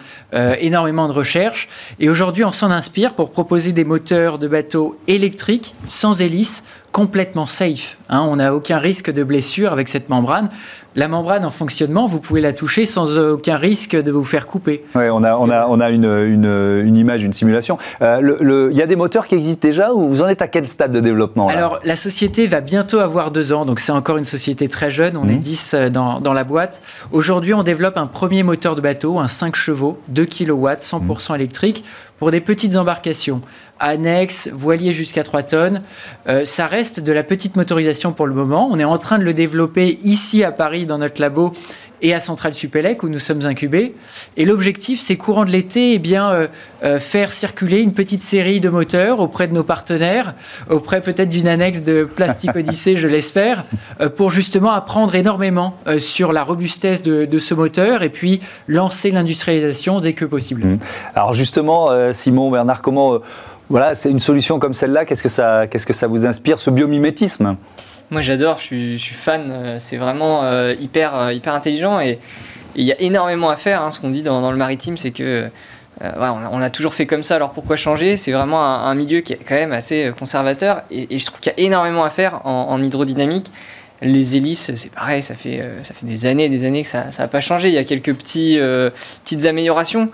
énormément 0.60 1.08
de 1.08 1.12
recherches. 1.12 1.68
Et 1.98 2.10
aujourd'hui, 2.10 2.44
on 2.44 2.52
s'en 2.52 2.70
inspire 2.70 3.14
pour 3.14 3.30
proposer 3.30 3.72
des 3.72 3.84
moteurs 3.84 4.38
de 4.38 4.48
bateaux 4.48 4.96
électriques 5.08 5.74
sans 5.88 6.20
hélice 6.20 6.62
complètement 6.96 7.46
safe. 7.46 7.98
Hein. 8.08 8.22
on 8.26 8.36
n'a 8.36 8.54
aucun 8.54 8.78
risque 8.78 9.12
de 9.12 9.22
blessure 9.22 9.70
avec 9.70 9.86
cette 9.86 10.08
membrane 10.08 10.48
la 10.96 11.08
membrane 11.08 11.44
en 11.44 11.50
fonctionnement, 11.50 12.06
vous 12.06 12.20
pouvez 12.20 12.40
la 12.40 12.54
toucher 12.54 12.86
sans 12.86 13.18
aucun 13.18 13.58
risque 13.58 13.94
de 13.94 14.10
vous 14.10 14.24
faire 14.24 14.46
couper. 14.46 14.82
Oui, 14.94 15.04
on 15.12 15.22
a, 15.22 15.36
on 15.36 15.50
a, 15.50 15.66
on 15.68 15.78
a 15.78 15.90
une, 15.90 16.04
une, 16.04 16.96
image, 16.96 17.22
une 17.22 17.34
simulation. 17.34 17.78
Euh, 18.00 18.70
il 18.70 18.76
y 18.76 18.82
a 18.82 18.86
des 18.86 18.96
moteurs 18.96 19.26
qui 19.26 19.34
existent 19.34 19.68
déjà 19.68 19.92
ou 19.92 20.04
vous 20.04 20.22
en 20.22 20.28
êtes 20.28 20.40
à 20.40 20.48
quel 20.48 20.66
stade 20.66 20.92
de 20.92 21.00
développement 21.00 21.48
Alors, 21.48 21.80
la 21.84 21.96
société 21.96 22.46
va 22.46 22.62
bientôt 22.62 22.98
avoir 22.98 23.30
deux 23.30 23.52
ans, 23.52 23.66
donc 23.66 23.78
c'est 23.78 23.92
encore 23.92 24.16
une 24.16 24.24
société 24.24 24.68
très 24.68 24.90
jeune, 24.90 25.18
on 25.18 25.28
est 25.28 25.34
10 25.34 25.74
mmh. 25.74 25.76
euh, 25.76 25.90
dans, 25.90 26.20
dans 26.20 26.32
la 26.32 26.44
boîte. 26.44 26.80
Aujourd'hui, 27.12 27.52
on 27.52 27.62
développe 27.62 27.98
un 27.98 28.06
premier 28.06 28.42
moteur 28.42 28.74
de 28.74 28.80
bateau, 28.80 29.18
un 29.18 29.28
5 29.28 29.54
chevaux, 29.54 30.00
2 30.08 30.24
kW, 30.24 30.66
100% 30.78 31.34
électrique, 31.34 31.84
pour 32.18 32.30
des 32.30 32.40
petites 32.40 32.76
embarcations 32.76 33.42
annexe, 33.78 34.48
voilier 34.52 34.92
jusqu'à 34.92 35.22
3 35.22 35.42
tonnes. 35.42 35.82
Euh, 36.28 36.44
ça 36.44 36.66
reste 36.66 37.00
de 37.00 37.12
la 37.12 37.22
petite 37.22 37.56
motorisation 37.56 38.12
pour 38.12 38.26
le 38.26 38.34
moment. 38.34 38.68
On 38.70 38.78
est 38.78 38.84
en 38.84 38.98
train 38.98 39.18
de 39.18 39.24
le 39.24 39.34
développer 39.34 39.98
ici 40.02 40.44
à 40.44 40.52
Paris 40.52 40.86
dans 40.86 40.98
notre 40.98 41.20
labo 41.20 41.52
et 42.02 42.12
à 42.12 42.20
Centrale 42.20 42.52
Supélec 42.52 43.02
où 43.02 43.08
nous 43.08 43.18
sommes 43.18 43.46
incubés. 43.46 43.94
Et 44.36 44.44
l'objectif, 44.44 45.00
c'est 45.00 45.16
courant 45.16 45.46
de 45.46 45.50
l'été, 45.50 45.94
eh 45.94 45.98
bien 45.98 46.30
euh, 46.30 46.46
euh, 46.84 46.98
faire 47.00 47.32
circuler 47.32 47.80
une 47.80 47.94
petite 47.94 48.20
série 48.20 48.60
de 48.60 48.68
moteurs 48.68 49.20
auprès 49.20 49.48
de 49.48 49.54
nos 49.54 49.64
partenaires, 49.64 50.34
auprès 50.68 51.00
peut-être 51.00 51.30
d'une 51.30 51.48
annexe 51.48 51.84
de 51.84 52.04
Plastique 52.04 52.50
Odyssée, 52.54 52.96
je 52.96 53.08
l'espère, 53.08 53.64
pour 54.16 54.30
justement 54.30 54.72
apprendre 54.72 55.14
énormément 55.14 55.74
sur 55.98 56.32
la 56.32 56.44
robustesse 56.44 57.02
de, 57.02 57.38
ce 57.38 57.54
moteur 57.54 58.02
et 58.02 58.10
puis 58.10 58.40
lancer 58.68 59.10
l'industrialisation 59.10 60.00
dès 60.00 60.12
que 60.12 60.24
possible. 60.24 60.66
Mmh. 60.66 60.78
Alors 61.14 61.32
justement, 61.32 61.90
Simon 62.12 62.50
Bernard, 62.50 62.82
comment 62.82 63.20
voilà, 63.68 63.94
c'est 63.94 64.10
une 64.10 64.20
solution 64.20 64.58
comme 64.58 64.74
celle-là. 64.74 65.04
Qu'est-ce 65.04 65.22
que 65.22 65.28
ça, 65.28 65.66
qu'est-ce 65.66 65.86
que 65.86 65.92
ça 65.92 66.06
vous 66.06 66.24
inspire, 66.24 66.60
ce 66.60 66.70
biomimétisme? 66.70 67.56
Moi, 68.10 68.20
j'adore. 68.20 68.58
Je 68.58 68.96
suis, 68.96 68.98
fan. 68.98 69.50
Euh, 69.50 69.76
c'est 69.78 69.96
vraiment 69.96 70.44
euh, 70.44 70.74
hyper, 70.80 71.16
euh, 71.16 71.32
hyper 71.32 71.54
intelligent 71.54 72.00
et 72.00 72.18
il 72.76 72.84
y 72.84 72.92
a 72.92 73.00
énormément 73.00 73.50
à 73.50 73.56
faire. 73.56 73.82
Hein. 73.82 73.90
Ce 73.90 74.00
qu'on 74.00 74.10
dit 74.10 74.22
dans, 74.22 74.50
le 74.50 74.56
maritime, 74.56 74.96
c'est 74.96 75.10
que 75.10 75.48
on, 76.00 76.60
a, 76.60 76.70
toujours 76.70 76.94
fait 76.94 77.06
comme 77.06 77.22
ça. 77.22 77.36
Alors 77.36 77.50
pourquoi 77.50 77.76
changer? 77.76 78.16
C'est 78.16 78.32
vraiment 78.32 78.62
un, 78.62 78.94
milieu 78.94 79.20
qui 79.20 79.32
est 79.32 79.40
quand 79.44 79.54
même 79.54 79.72
assez 79.72 80.12
conservateur 80.18 80.82
et, 80.90 81.18
je 81.18 81.24
trouve 81.24 81.40
qu'il 81.40 81.54
y 81.56 81.60
a 81.60 81.64
énormément 81.64 82.04
à 82.04 82.10
faire 82.10 82.44
en, 82.44 82.82
hydrodynamique. 82.82 83.50
Les 84.02 84.36
hélices, 84.36 84.72
c'est 84.76 84.92
pareil, 84.92 85.22
ça 85.22 85.34
fait, 85.34 85.64
ça 85.82 85.94
fait 85.94 86.04
des 86.04 86.26
années 86.26 86.44
et 86.44 86.48
des 86.50 86.66
années 86.66 86.82
que 86.82 86.88
ça 86.88 87.06
n'a 87.18 87.28
pas 87.28 87.40
changé. 87.40 87.68
Il 87.68 87.74
y 87.74 87.78
a 87.78 87.84
quelques 87.84 88.14
petites 88.14 89.46
améliorations. 89.46 90.10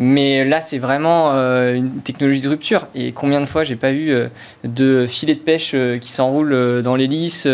Mais 0.00 0.44
là, 0.44 0.60
c'est 0.60 0.78
vraiment 0.78 1.32
euh, 1.32 1.74
une 1.74 2.00
technologie 2.02 2.40
de 2.40 2.48
rupture. 2.48 2.86
Et 2.94 3.10
combien 3.10 3.40
de 3.40 3.46
fois 3.46 3.64
j'ai 3.64 3.74
pas 3.74 3.90
eu 3.90 4.10
euh, 4.10 4.28
de 4.62 5.08
filets 5.08 5.34
de 5.34 5.40
pêche 5.40 5.72
euh, 5.74 5.98
qui 5.98 6.12
s'enroulent 6.12 6.82
dans 6.82 6.94
l'hélice, 6.94 7.48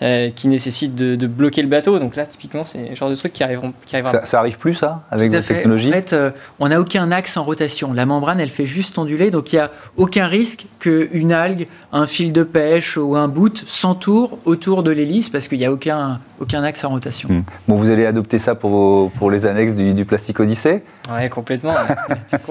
qui 0.00 0.48
nécessitent 0.48 0.94
de, 0.94 1.26
bloquer 1.26 1.62
le 1.62 1.68
bateau. 1.68 1.98
Donc 1.98 2.16
là, 2.16 2.26
typiquement, 2.26 2.64
c'est 2.64 2.90
le 2.90 2.94
genre 2.94 3.10
de 3.10 3.14
truc 3.14 3.32
qui 3.32 3.42
arriveront. 3.42 3.72
Qui 3.86 3.96
ça, 4.02 4.26
ça, 4.26 4.38
arrive 4.38 4.58
plus, 4.58 4.74
ça, 4.74 5.02
avec 5.10 5.32
votre 5.32 5.46
technologie 5.46 5.88
En 5.88 5.92
fait, 5.92 6.16
on 6.58 6.68
n'a 6.68 6.80
aucun 6.80 7.10
axe 7.10 7.36
en 7.36 7.44
rotation. 7.44 7.92
La 7.92 8.06
membrane, 8.06 8.40
elle 8.40 8.50
fait 8.50 8.66
juste 8.66 8.98
onduler. 8.98 9.30
Donc 9.30 9.52
il 9.52 9.56
n'y 9.56 9.62
a 9.62 9.70
aucun 9.96 10.26
risque 10.26 10.66
qu'une 10.80 11.32
algue, 11.32 11.66
un 11.92 12.06
fil 12.06 12.32
de 12.32 12.42
pêche 12.42 12.96
ou 12.96 13.16
un 13.16 13.28
boot 13.28 13.64
s'entoure 13.66 14.38
autour 14.44 14.82
de 14.82 14.90
l'hélice 14.90 15.28
parce 15.28 15.48
qu'il 15.48 15.58
n'y 15.58 15.66
a 15.66 15.72
aucun, 15.72 16.20
aucun 16.40 16.62
axe 16.62 16.84
en 16.84 16.90
rotation. 16.90 17.28
Hmm. 17.28 17.42
Bon, 17.68 17.76
vous 17.76 17.90
allez 17.90 18.06
adopter 18.06 18.38
ça 18.38 18.54
pour, 18.54 19.10
pour 19.12 19.30
les 19.30 19.46
annexes 19.46 19.74
du, 19.74 19.94
du 19.94 20.04
Plastique 20.04 20.40
Odyssée 20.40 20.82
Oui, 21.10 21.28
complètement. 21.30 21.74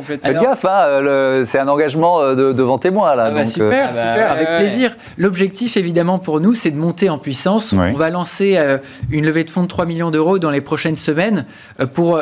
Faites 0.04 0.24
gaffe, 0.24 0.66
hein, 0.66 1.44
c'est 1.46 1.60
un 1.60 1.68
engagement 1.68 2.22
euh, 2.22 2.54
devant 2.54 2.78
témoin. 2.78 3.16
Là, 3.16 3.26
ah 3.28 3.32
bah 3.32 3.46
super, 3.46 3.90
euh, 3.90 3.94
super, 3.94 4.32
avec 4.32 4.48
plaisir. 4.58 4.96
L'objectif, 5.18 5.78
évidemment, 5.78 6.20
pour 6.20 6.40
nous, 6.40 6.54
c'est 6.54 6.72
de 6.72 6.78
monter 6.78 7.10
en 7.10 7.18
puissance. 7.18 7.35
On 7.94 7.98
va 7.98 8.10
lancer 8.10 8.58
euh, 8.58 8.78
une 9.12 9.26
levée 9.26 9.44
de 9.44 9.50
fonds 9.50 9.64
de 9.64 9.68
3 9.68 9.86
millions 9.86 10.12
d'euros 10.12 10.40
dans 10.40 10.50
les 10.50 10.62
prochaines 10.62 10.96
semaines 10.96 11.46
pour 11.94 12.22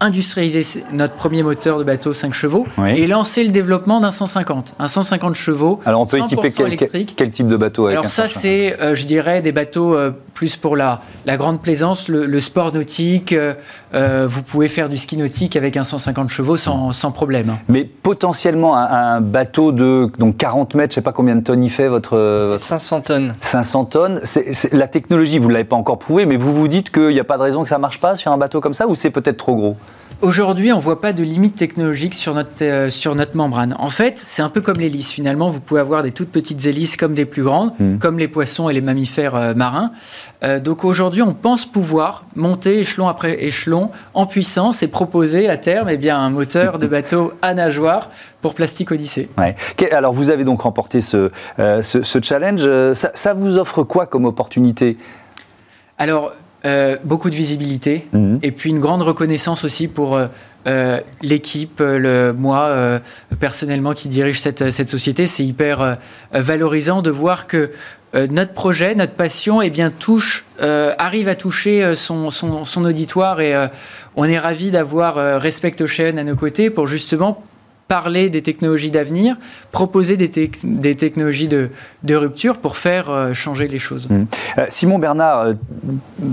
industrialiser 0.00 0.84
notre 0.92 1.14
premier 1.14 1.42
moteur 1.42 1.78
de 1.78 1.84
bateau 1.84 2.12
5 2.12 2.32
chevaux 2.32 2.66
et 2.86 3.06
lancer 3.06 3.44
le 3.44 3.50
développement 3.50 4.00
d'un 4.00 4.10
150. 4.10 4.74
Un 4.78 4.88
150 4.88 5.34
chevaux. 5.34 5.80
Alors 5.84 6.00
on 6.00 6.06
peut 6.06 6.18
équiper 6.18 6.50
quel, 6.50 6.76
quel, 7.06 7.30
type 7.30 7.48
de 7.48 7.56
bateau 7.56 7.86
avec 7.86 7.98
Alors 7.98 8.10
ça 8.10 8.28
c'est, 8.28 8.76
je 8.94 9.06
dirais, 9.06 9.42
des 9.42 9.52
bateaux 9.52 9.96
plus 10.34 10.56
pour 10.56 10.76
la, 10.76 11.02
la 11.26 11.36
grande 11.36 11.60
plaisance, 11.60 12.08
le, 12.08 12.40
sport 12.40 12.72
nautique. 12.72 13.34
vous 13.92 14.42
pouvez 14.42 14.68
faire 14.68 14.88
du 14.88 14.96
ski 14.96 15.16
nautique 15.16 15.56
avec 15.56 15.76
un 15.76 15.84
150 15.84 16.30
chevaux 16.30 16.56
sans, 16.56 16.92
sans 16.92 17.12
problème. 17.12 17.58
Mais 17.68 17.84
potentiellement, 17.84 18.76
un, 18.76 19.20
bateau 19.20 19.72
de 19.72 20.10
donc 20.18 20.36
40 20.36 20.74
mètres, 20.74 20.92
je 20.92 20.98
ne 20.98 21.02
sais 21.02 21.04
pas 21.04 21.12
combien 21.12 21.36
de 21.36 21.42
tonnes 21.42 21.62
il 21.62 21.70
fait 21.70 21.88
votre... 21.88 22.54
500 22.58 23.00
tonnes. 23.02 23.34
500 23.40 23.84
tonnes. 23.86 24.20
la 24.72 24.88
technologie, 24.88 25.38
vous 25.38 25.48
ne 25.48 25.52
l'avez 25.52 25.64
pas 25.64 25.76
encore 25.76 25.98
prouvé, 25.98 26.26
mais 26.26 26.36
vous 26.36 26.54
vous 26.54 26.68
dites 26.68 26.90
qu'il 26.90 27.08
n'y 27.08 27.20
a 27.20 27.24
pas 27.24 27.36
de 27.36 27.42
raison 27.42 27.62
que 27.62 27.68
ça 27.68 27.76
ne 27.76 27.82
marche 27.82 28.00
pas 28.00 28.16
sur 28.16 28.32
un 28.32 28.38
bateau 28.38 28.60
comme 28.60 28.74
ça, 28.74 28.86
ou 28.86 28.94
c'est 28.94 29.10
peut-être 29.10 29.36
trop 29.36 29.54
gros? 29.54 29.74
Aujourd'hui, 30.22 30.70
on 30.70 30.76
ne 30.76 30.82
voit 30.82 31.00
pas 31.00 31.14
de 31.14 31.22
limite 31.22 31.54
technologique 31.54 32.12
sur 32.12 32.34
notre, 32.34 32.62
euh, 32.62 32.90
sur 32.90 33.14
notre 33.14 33.38
membrane. 33.38 33.74
En 33.78 33.88
fait, 33.88 34.18
c'est 34.18 34.42
un 34.42 34.50
peu 34.50 34.60
comme 34.60 34.76
l'hélice. 34.76 35.12
Finalement, 35.12 35.48
vous 35.48 35.60
pouvez 35.60 35.80
avoir 35.80 36.02
des 36.02 36.10
toutes 36.10 36.30
petites 36.30 36.66
hélices 36.66 36.98
comme 36.98 37.14
des 37.14 37.24
plus 37.24 37.42
grandes, 37.42 37.72
hmm. 37.78 37.96
comme 37.96 38.18
les 38.18 38.28
poissons 38.28 38.68
et 38.68 38.74
les 38.74 38.82
mammifères 38.82 39.34
euh, 39.34 39.54
marins. 39.54 39.92
Euh, 40.44 40.60
donc 40.60 40.84
aujourd'hui, 40.84 41.22
on 41.22 41.32
pense 41.32 41.64
pouvoir 41.64 42.24
monter 42.36 42.80
échelon 42.80 43.08
après 43.08 43.44
échelon 43.44 43.90
en 44.12 44.26
puissance 44.26 44.82
et 44.82 44.88
proposer 44.88 45.48
à 45.48 45.56
terme 45.56 45.88
eh 45.88 45.96
bien, 45.96 46.18
un 46.18 46.28
moteur 46.28 46.78
de 46.78 46.86
bateau 46.88 47.32
à 47.40 47.54
nageoire 47.54 48.10
pour 48.42 48.52
Plastique 48.52 48.92
Odyssée. 48.92 49.30
Ouais. 49.38 49.56
Alors, 49.90 50.12
vous 50.12 50.28
avez 50.28 50.44
donc 50.44 50.60
remporté 50.60 51.00
ce, 51.00 51.30
ce, 51.58 52.18
challenge. 52.22 52.68
Ça, 52.94 53.10
ça 53.14 53.32
vous 53.32 53.56
offre 53.56 53.84
quoi 53.84 54.04
comme 54.04 54.26
opportunité? 54.26 54.98
Alors, 55.96 56.32
euh, 56.64 56.96
beaucoup 57.04 57.30
de 57.30 57.34
visibilité 57.34 58.06
mhm. 58.12 58.38
et 58.42 58.52
puis 58.52 58.70
une 58.70 58.80
grande 58.80 59.02
reconnaissance 59.02 59.64
aussi 59.64 59.88
pour 59.88 60.18
euh, 60.66 61.00
l'équipe, 61.22 61.80
le, 61.80 62.32
moi 62.32 63.00
personnellement 63.38 63.94
qui 63.94 64.08
dirige 64.08 64.40
cette, 64.40 64.70
cette 64.70 64.88
société, 64.88 65.26
c'est 65.26 65.44
hyper 65.44 65.98
valorisant 66.32 67.00
de 67.00 67.10
voir 67.10 67.46
que 67.46 67.70
notre 68.12 68.52
projet, 68.52 68.94
notre 68.94 69.14
passion, 69.14 69.62
eh 69.62 69.70
bien, 69.70 69.90
touche, 69.90 70.44
arrive 70.58 71.28
à 71.28 71.34
toucher 71.34 71.94
son, 71.94 72.30
son, 72.30 72.64
son 72.64 72.84
auditoire 72.84 73.40
et 73.40 73.54
on 74.16 74.24
est 74.24 74.38
ravi 74.38 74.70
d'avoir 74.70 75.40
Respect 75.40 75.80
Ocean 75.80 76.18
à 76.18 76.24
nos 76.24 76.36
côtés 76.36 76.68
pour 76.68 76.86
justement 76.86 77.42
parler 77.90 78.30
des 78.30 78.40
technologies 78.40 78.92
d'avenir, 78.92 79.36
proposer 79.72 80.16
des, 80.16 80.30
des 80.62 80.94
technologies 80.94 81.48
de, 81.48 81.70
de, 82.04 82.14
rupture 82.14 82.58
pour 82.58 82.76
faire 82.76 83.10
euh, 83.10 83.32
changer 83.32 83.66
les 83.66 83.80
choses. 83.80 84.08
Mmh. 84.08 84.26
Euh, 84.58 84.66
Simon 84.68 85.00
Bernard, 85.00 85.40
euh, 85.40 85.52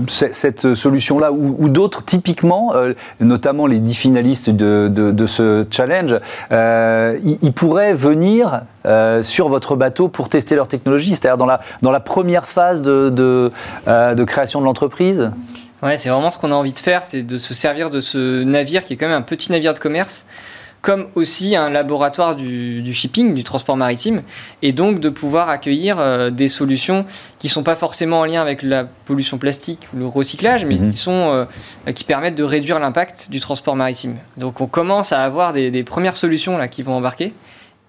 cette 0.06 0.74
solution-là 0.74 1.32
ou, 1.32 1.68
d'autres, 1.68 2.04
typiquement, 2.04 2.74
notamment 3.18 3.66
les 3.66 3.80
dix 3.80 3.94
finalistes 3.94 4.50
de, 4.50 4.88
de, 4.88 5.26
ce 5.26 5.66
challenge, 5.68 6.14
ils, 6.52 7.52
pourraient 7.52 7.94
venir 7.94 8.62
sur 9.22 9.48
votre 9.48 9.74
bateau 9.74 10.08
pour 10.08 10.28
tester 10.28 10.54
leur 10.54 10.68
technologie, 10.68 11.10
c'est-à-dire 11.10 11.38
dans 11.38 11.46
la, 11.46 11.60
dans 11.82 11.90
la 11.90 12.00
première 12.00 12.46
phase 12.46 12.82
de, 12.82 13.10
de 13.10 14.24
création 14.24 14.60
de 14.60 14.64
l'entreprise? 14.64 15.32
Ouais, 15.82 15.96
c'est 15.96 16.08
vraiment 16.08 16.30
ce 16.30 16.38
qu'on 16.38 16.50
a 16.50 16.54
envie 16.54 16.72
de 16.72 16.78
faire, 16.78 17.04
c'est 17.04 17.22
de 17.22 17.38
se 17.38 17.54
servir 17.54 17.90
de 17.90 18.00
ce 18.00 18.42
navire 18.42 18.84
qui 18.84 18.94
est 18.94 18.96
quand 18.96 19.06
même 19.06 19.16
un 19.16 19.22
petit 19.22 19.52
navire 19.52 19.74
de 19.74 19.78
commerce 19.78 20.24
comme 20.80 21.06
aussi 21.14 21.56
un 21.56 21.70
laboratoire 21.70 22.36
du, 22.36 22.92
shipping, 22.92 23.34
du 23.34 23.42
transport 23.42 23.76
maritime, 23.76 24.22
et 24.62 24.72
donc 24.72 25.00
de 25.00 25.08
pouvoir 25.08 25.48
accueillir 25.48 25.98
euh, 25.98 26.30
des 26.30 26.48
solutions 26.48 27.04
qui 27.38 27.48
ne 27.48 27.52
sont 27.52 27.62
pas 27.62 27.76
forcément 27.76 28.20
en 28.20 28.24
lien 28.24 28.40
avec 28.40 28.62
la 28.62 28.84
pollution 28.84 29.38
plastique 29.38 29.88
ou 29.92 29.98
le 29.98 30.06
recyclage, 30.06 30.64
mais 30.64 30.76
mhm. 30.76 30.90
qui, 30.90 30.96
sont, 30.96 31.12
euh, 31.12 31.92
qui 31.92 32.04
permettent 32.04 32.36
de 32.36 32.44
réduire 32.44 32.78
l'impact 32.78 33.28
du 33.30 33.40
transport 33.40 33.76
maritime. 33.76 34.16
Donc 34.36 34.60
on 34.60 34.66
commence 34.66 35.12
à 35.12 35.22
avoir 35.22 35.52
des, 35.52 35.82
premières 35.82 36.16
solutions 36.16 36.58
là, 36.58 36.68
qui 36.68 36.82
vont 36.82 36.94
embarquer. 36.94 37.32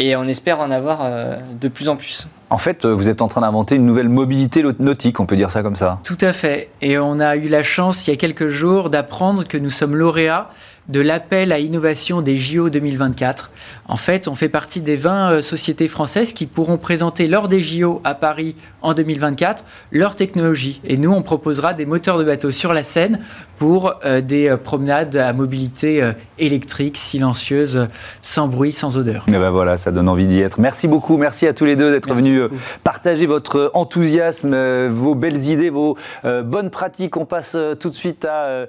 Et 0.01 0.15
on 0.15 0.23
espère 0.29 0.61
en 0.61 0.71
avoir 0.71 0.99
euh, 1.03 1.37
de 1.59 1.67
plus 1.67 1.89
en 1.89 1.97
plus. 1.97 2.25
En 2.49 2.57
fait, 2.57 2.85
vous 2.85 3.09
êtes 3.09 3.21
en 3.21 3.27
train 3.27 3.41
d'inventer 3.41 3.75
une 3.75 3.85
nouvelle 3.85 4.07
mobilité 4.07 4.63
nautique, 4.79 5.19
on 5.19 5.25
peut 5.25 5.35
dire 5.35 5.51
ça 5.51 5.61
comme 5.61 5.75
ça. 5.75 5.99
Tout 6.05 6.17
à 6.21 6.31
fait. 6.31 6.69
Et 6.81 6.97
on 6.97 7.19
a 7.19 7.35
eu 7.35 7.49
la 7.49 7.63
chance, 7.63 8.07
il 8.07 8.11
y 8.11 8.13
a 8.13 8.15
quelques 8.15 8.47
jours, 8.47 8.89
d'apprendre 8.89 9.45
que 9.45 9.57
nous 9.57 9.69
sommes 9.69 9.97
lauréats 9.97 10.49
de 10.89 10.99
l'appel 10.99 11.51
à 11.51 11.59
innovation 11.59 12.21
des 12.21 12.37
JO 12.37 12.69
2024. 12.69 13.51
En 13.87 13.95
fait, 13.95 14.27
on 14.27 14.35
fait 14.35 14.49
partie 14.49 14.81
des 14.81 14.95
20 14.95 15.31
euh, 15.31 15.41
sociétés 15.41 15.87
françaises 15.87 16.33
qui 16.33 16.47
pourront 16.47 16.77
présenter 16.77 17.27
lors 17.27 17.47
des 17.47 17.61
JO 17.61 18.01
à 18.03 18.15
Paris 18.15 18.55
en 18.81 18.93
2024 18.93 19.63
leur 19.91 20.15
technologie. 20.15 20.81
Et 20.83 20.97
nous, 20.97 21.11
on 21.11 21.21
proposera 21.21 21.73
des 21.73 21.85
moteurs 21.85 22.17
de 22.17 22.23
bateau 22.23 22.51
sur 22.51 22.73
la 22.73 22.83
Seine 22.83 23.19
pour 23.59 23.93
euh, 24.03 24.21
des 24.21 24.49
euh, 24.49 24.57
promenades 24.57 25.15
à 25.17 25.31
mobilité 25.33 26.01
électrique, 26.37 26.97
silencieuse, 26.97 27.87
sans 28.21 28.47
bruit, 28.47 28.71
sans 28.71 28.97
odeur. 28.97 29.25
Et 29.27 29.31
ben 29.31 29.51
voilà, 29.51 29.77
ça 29.77 29.91
donne 29.91 30.09
envie 30.09 30.25
d'y 30.25 30.39
être. 30.39 30.59
Merci 30.59 30.87
beaucoup, 30.87 31.17
merci 31.17 31.45
à 31.45 31.53
tous 31.53 31.65
les 31.65 31.75
deux 31.75 31.91
d'être 31.91 32.13
venus 32.13 32.41
partager 32.83 33.25
votre 33.25 33.69
enthousiasme, 33.73 34.87
vos 34.87 35.13
belles 35.13 35.45
idées, 35.45 35.69
vos 35.69 35.97
bonnes 36.23 36.69
pratiques. 36.69 37.17
On 37.17 37.25
passe 37.25 37.55
tout 37.79 37.89
de 37.89 37.95
suite 37.95 38.25
à 38.25 38.65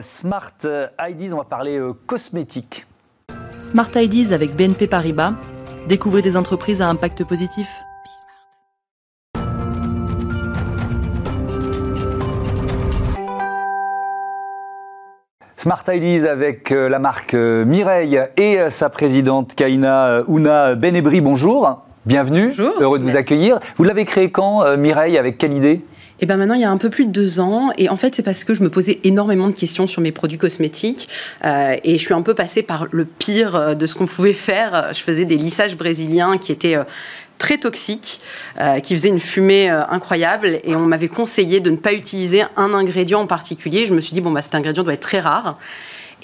Smart 0.00 0.52
IDs. 1.00 1.32
On 1.32 1.38
va 1.38 1.44
parler 1.44 1.78
euh, 1.78 1.92
cosmétiques. 2.06 2.86
Smart 3.58 3.90
Ideas 3.94 4.34
avec 4.34 4.54
BNP 4.54 4.86
Paribas. 4.86 5.34
Découvrez 5.88 6.22
des 6.22 6.36
entreprises 6.36 6.80
à 6.82 6.88
impact 6.88 7.24
positif. 7.24 7.68
Smart 15.64 15.82
Ideas 15.88 16.30
avec 16.30 16.72
euh, 16.72 16.90
la 16.90 16.98
marque 16.98 17.32
euh, 17.32 17.64
Mireille 17.64 18.20
et 18.36 18.58
sa 18.68 18.90
présidente 18.90 19.54
Kaina 19.54 20.22
Ouna 20.26 20.74
Benebri. 20.74 21.22
Bonjour, 21.22 21.80
bienvenue, 22.04 22.52
heureux 22.82 22.98
de 22.98 23.04
vous 23.04 23.16
accueillir. 23.16 23.60
Vous 23.78 23.84
l'avez 23.84 24.04
créé 24.04 24.30
quand, 24.30 24.76
Mireille, 24.76 25.16
avec 25.16 25.38
quelle 25.38 25.54
idée? 25.54 25.80
Et 26.20 26.26
ben 26.26 26.36
maintenant, 26.36 26.54
il 26.54 26.60
y 26.60 26.64
a 26.64 26.70
un 26.70 26.78
peu 26.78 26.90
plus 26.90 27.06
de 27.06 27.10
deux 27.10 27.40
ans. 27.40 27.70
Et 27.76 27.88
en 27.88 27.96
fait, 27.96 28.14
c'est 28.14 28.22
parce 28.22 28.44
que 28.44 28.54
je 28.54 28.62
me 28.62 28.70
posais 28.70 29.00
énormément 29.04 29.48
de 29.48 29.52
questions 29.52 29.86
sur 29.86 30.00
mes 30.00 30.12
produits 30.12 30.38
cosmétiques. 30.38 31.08
Euh, 31.44 31.76
et 31.82 31.98
je 31.98 32.02
suis 32.02 32.14
un 32.14 32.22
peu 32.22 32.34
passée 32.34 32.62
par 32.62 32.86
le 32.90 33.04
pire 33.04 33.56
euh, 33.56 33.74
de 33.74 33.86
ce 33.86 33.94
qu'on 33.94 34.06
pouvait 34.06 34.32
faire. 34.32 34.90
Je 34.92 35.00
faisais 35.00 35.24
des 35.24 35.36
lissages 35.36 35.76
brésiliens 35.76 36.38
qui 36.38 36.52
étaient 36.52 36.76
euh, 36.76 36.84
très 37.44 37.58
toxiques, 37.58 38.22
qui 38.82 38.94
faisaient 38.94 39.10
une 39.10 39.20
fumée 39.20 39.68
incroyable. 39.68 40.60
Et 40.64 40.74
on 40.74 40.86
m'avait 40.86 41.08
conseillé 41.08 41.60
de 41.60 41.68
ne 41.68 41.76
pas 41.76 41.92
utiliser 41.92 42.42
un 42.56 42.72
ingrédient 42.72 43.20
en 43.20 43.26
particulier. 43.26 43.86
Je 43.86 43.92
me 43.92 44.00
suis 44.00 44.14
dit, 44.14 44.22
bon, 44.22 44.30
bah, 44.30 44.40
cet 44.40 44.54
ingrédient 44.54 44.82
doit 44.82 44.94
être 44.94 45.00
très 45.00 45.20
rare. 45.20 45.58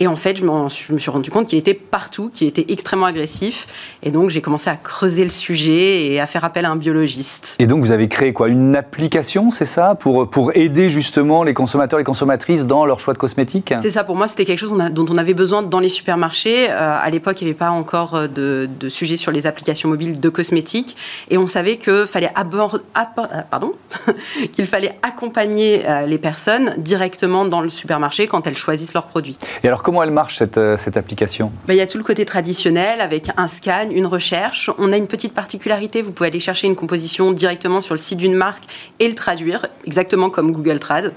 Et 0.00 0.06
en 0.06 0.16
fait, 0.16 0.36
je, 0.36 0.42
je 0.42 0.92
me 0.92 0.98
suis 0.98 1.10
rendu 1.10 1.30
compte 1.30 1.46
qu'il 1.46 1.58
était 1.58 1.74
partout, 1.74 2.30
qu'il 2.32 2.48
était 2.48 2.64
extrêmement 2.68 3.06
agressif. 3.06 3.66
Et 4.02 4.10
donc, 4.10 4.30
j'ai 4.30 4.40
commencé 4.40 4.70
à 4.70 4.76
creuser 4.76 5.24
le 5.24 5.30
sujet 5.30 6.06
et 6.06 6.20
à 6.20 6.26
faire 6.26 6.44
appel 6.44 6.64
à 6.64 6.70
un 6.70 6.76
biologiste. 6.76 7.56
Et 7.58 7.66
donc, 7.66 7.84
vous 7.84 7.92
avez 7.92 8.08
créé 8.08 8.32
quoi? 8.32 8.48
Une 8.48 8.74
application, 8.76 9.50
c'est 9.50 9.66
ça? 9.66 9.94
Pour, 9.94 10.28
pour 10.30 10.56
aider 10.56 10.88
justement 10.88 11.42
les 11.42 11.52
consommateurs 11.52 12.00
et 12.00 12.04
consommatrices 12.04 12.66
dans 12.66 12.86
leur 12.86 12.98
choix 12.98 13.12
de 13.12 13.18
cosmétiques? 13.18 13.74
C'est 13.78 13.90
ça, 13.90 14.02
pour 14.04 14.16
moi, 14.16 14.26
c'était 14.26 14.44
quelque 14.44 14.58
chose 14.58 14.72
dont 14.90 15.06
on 15.10 15.16
avait 15.16 15.34
besoin 15.34 15.62
dans 15.62 15.80
les 15.80 15.88
supermarchés. 15.90 16.70
Euh, 16.70 16.96
à 16.98 17.10
l'époque, 17.10 17.40
il 17.42 17.44
n'y 17.44 17.50
avait 17.50 17.58
pas 17.58 17.70
encore 17.70 18.14
euh, 18.14 18.26
de, 18.26 18.68
de, 18.78 18.88
sujet 18.88 19.16
sur 19.16 19.32
les 19.32 19.46
applications 19.46 19.88
mobiles 19.88 20.18
de 20.18 20.28
cosmétiques. 20.28 20.96
Et 21.28 21.36
on 21.36 21.46
savait 21.46 21.76
qu'il 21.76 22.06
fallait, 22.06 22.30
euh, 22.30 23.42
pardon 23.50 23.72
qu'il 24.52 24.66
fallait 24.66 24.98
accompagner 25.02 25.82
les 26.06 26.18
personnes 26.18 26.74
directement 26.78 27.44
dans 27.44 27.60
le 27.60 27.68
supermarché 27.68 28.26
quand 28.26 28.46
elles 28.46 28.56
choisissent 28.56 28.94
leurs 28.94 29.06
produits. 29.06 29.38
Et 29.62 29.68
alors, 29.68 29.82
comment 29.90 30.04
elle 30.04 30.12
marche 30.12 30.38
cette, 30.38 30.56
euh, 30.56 30.76
cette 30.76 30.96
application? 30.96 31.50
Ben, 31.66 31.74
Il 31.74 31.76
y 31.76 31.80
a 31.80 31.86
tout 31.88 31.98
le 31.98 32.04
côté 32.04 32.24
traditionnel 32.24 33.00
avec 33.00 33.28
un 33.36 33.48
scan, 33.48 33.88
une 33.90 34.06
recherche. 34.06 34.70
On 34.78 34.92
a 34.92 34.96
une 34.96 35.08
petite 35.08 35.34
particularité, 35.34 36.00
vous 36.00 36.12
pouvez 36.12 36.28
aller 36.28 36.38
chercher 36.38 36.68
une 36.68 36.76
composition 36.76 37.32
directement 37.32 37.80
sur 37.80 37.96
le 37.96 37.98
site 37.98 38.18
d'une 38.18 38.36
marque 38.36 38.62
et 39.00 39.08
le 39.08 39.16
traduire, 39.16 39.66
exactement 39.84 40.30
comme 40.30 40.52
Google 40.52 40.78
Trad. 40.78 41.12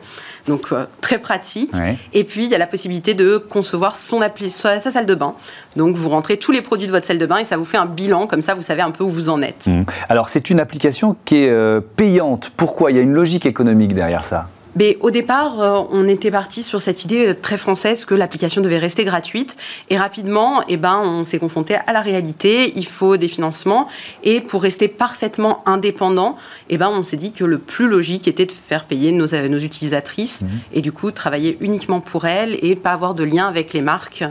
Donc 0.48 0.72
euh, 0.72 0.86
très 1.02 1.20
pratique. 1.20 1.72
Et 2.14 2.24
puis 2.24 2.46
il 2.46 2.52
y 2.52 2.56
a 2.56 2.58
la 2.58 2.66
possibilité 2.66 3.14
de 3.14 3.38
concevoir 3.38 3.96
son 3.96 4.24
appli, 4.24 4.50
sa, 4.50 4.80
salle 4.80 5.06
de 5.06 5.14
bain. 5.14 5.36
Donc 5.76 5.96
vous 5.96 6.10
rentrez 6.10 6.38
tous 6.38 6.52
les 6.52 6.64
produits 6.64 6.88
de 6.88 6.92
votre 6.92 7.06
salle 7.06 7.20
de 7.20 7.28
bain 7.28 7.38
et 7.38 7.46
ça 7.46 7.58
vous 7.58 7.66
fait 7.66 7.78
un 7.78 7.86
bilan, 7.86 8.26
comme 8.26 8.42
ça 8.42 8.56
vous 8.56 8.64
savez 8.64 8.82
un 8.82 8.90
peu 8.90 9.04
où 9.04 9.10
vous 9.10 9.30
en 9.30 9.44
êtes. 9.44 9.68
Mmh. 9.68 9.84
Alors 10.10 10.30
c'est 10.30 10.50
une 10.50 10.60
application 10.60 11.16
qui 11.26 11.44
est 11.44 11.52
euh, 11.52 11.80
payante. 11.80 12.52
Pourquoi? 12.58 12.90
Il 12.90 12.98
y 12.98 13.00
a 13.00 13.04
une 13.04 13.14
logique 13.14 13.46
économique 13.46 13.94
derrière 13.94 14.26
ça 14.26 14.48
mais 14.76 14.98
au 15.02 15.12
départ, 15.12 15.60
euh, 15.60 15.82
on 15.92 16.08
était 16.08 16.32
parti 16.32 16.64
sur 16.64 16.82
cette 16.82 17.04
idée 17.04 17.30
euh, 17.30 17.34
très 17.40 17.58
française 17.58 18.06
que 18.06 18.16
l'application 18.16 18.62
devait 18.62 18.80
rester 18.80 19.06
gratuite. 19.06 19.56
Et 19.90 19.98
rapidement, 19.98 20.62
eh 20.68 20.78
ben, 20.78 21.00
on 21.04 21.24
s'est 21.24 21.40
confronté 21.40 21.76
à 21.76 21.94
la 21.94 22.02
réalité. 22.02 22.74
Il 22.76 22.86
faut 22.86 23.18
des 23.18 23.28
financements. 23.28 23.88
Et 24.24 24.42
pour 24.42 24.64
rester 24.64 24.88
parfaitement 24.88 25.62
indépendant, 25.68 26.36
eh 26.70 26.78
ben, 26.78 26.90
on 26.90 27.04
s'est 27.04 27.18
dit 27.18 27.32
que 27.32 27.44
le 27.44 27.60
plus 27.60 27.88
logique 27.88 28.28
était 28.28 28.46
de 28.46 28.52
faire 28.52 28.86
payer 28.86 29.12
nos, 29.12 29.34
euh, 29.34 29.48
nos 29.48 29.60
utilisatrices 29.60 30.42
mhm. 30.42 30.50
et 30.74 30.82
du 30.82 30.92
coup 30.92 31.12
travailler 31.12 31.58
uniquement 31.62 32.00
pour 32.00 32.26
elles 32.26 32.58
et 32.62 32.76
pas 32.76 32.92
avoir 32.92 33.14
de 33.14 33.24
lien 33.24 33.48
avec 33.48 33.74
les 33.74 33.82
marques, 33.82 34.24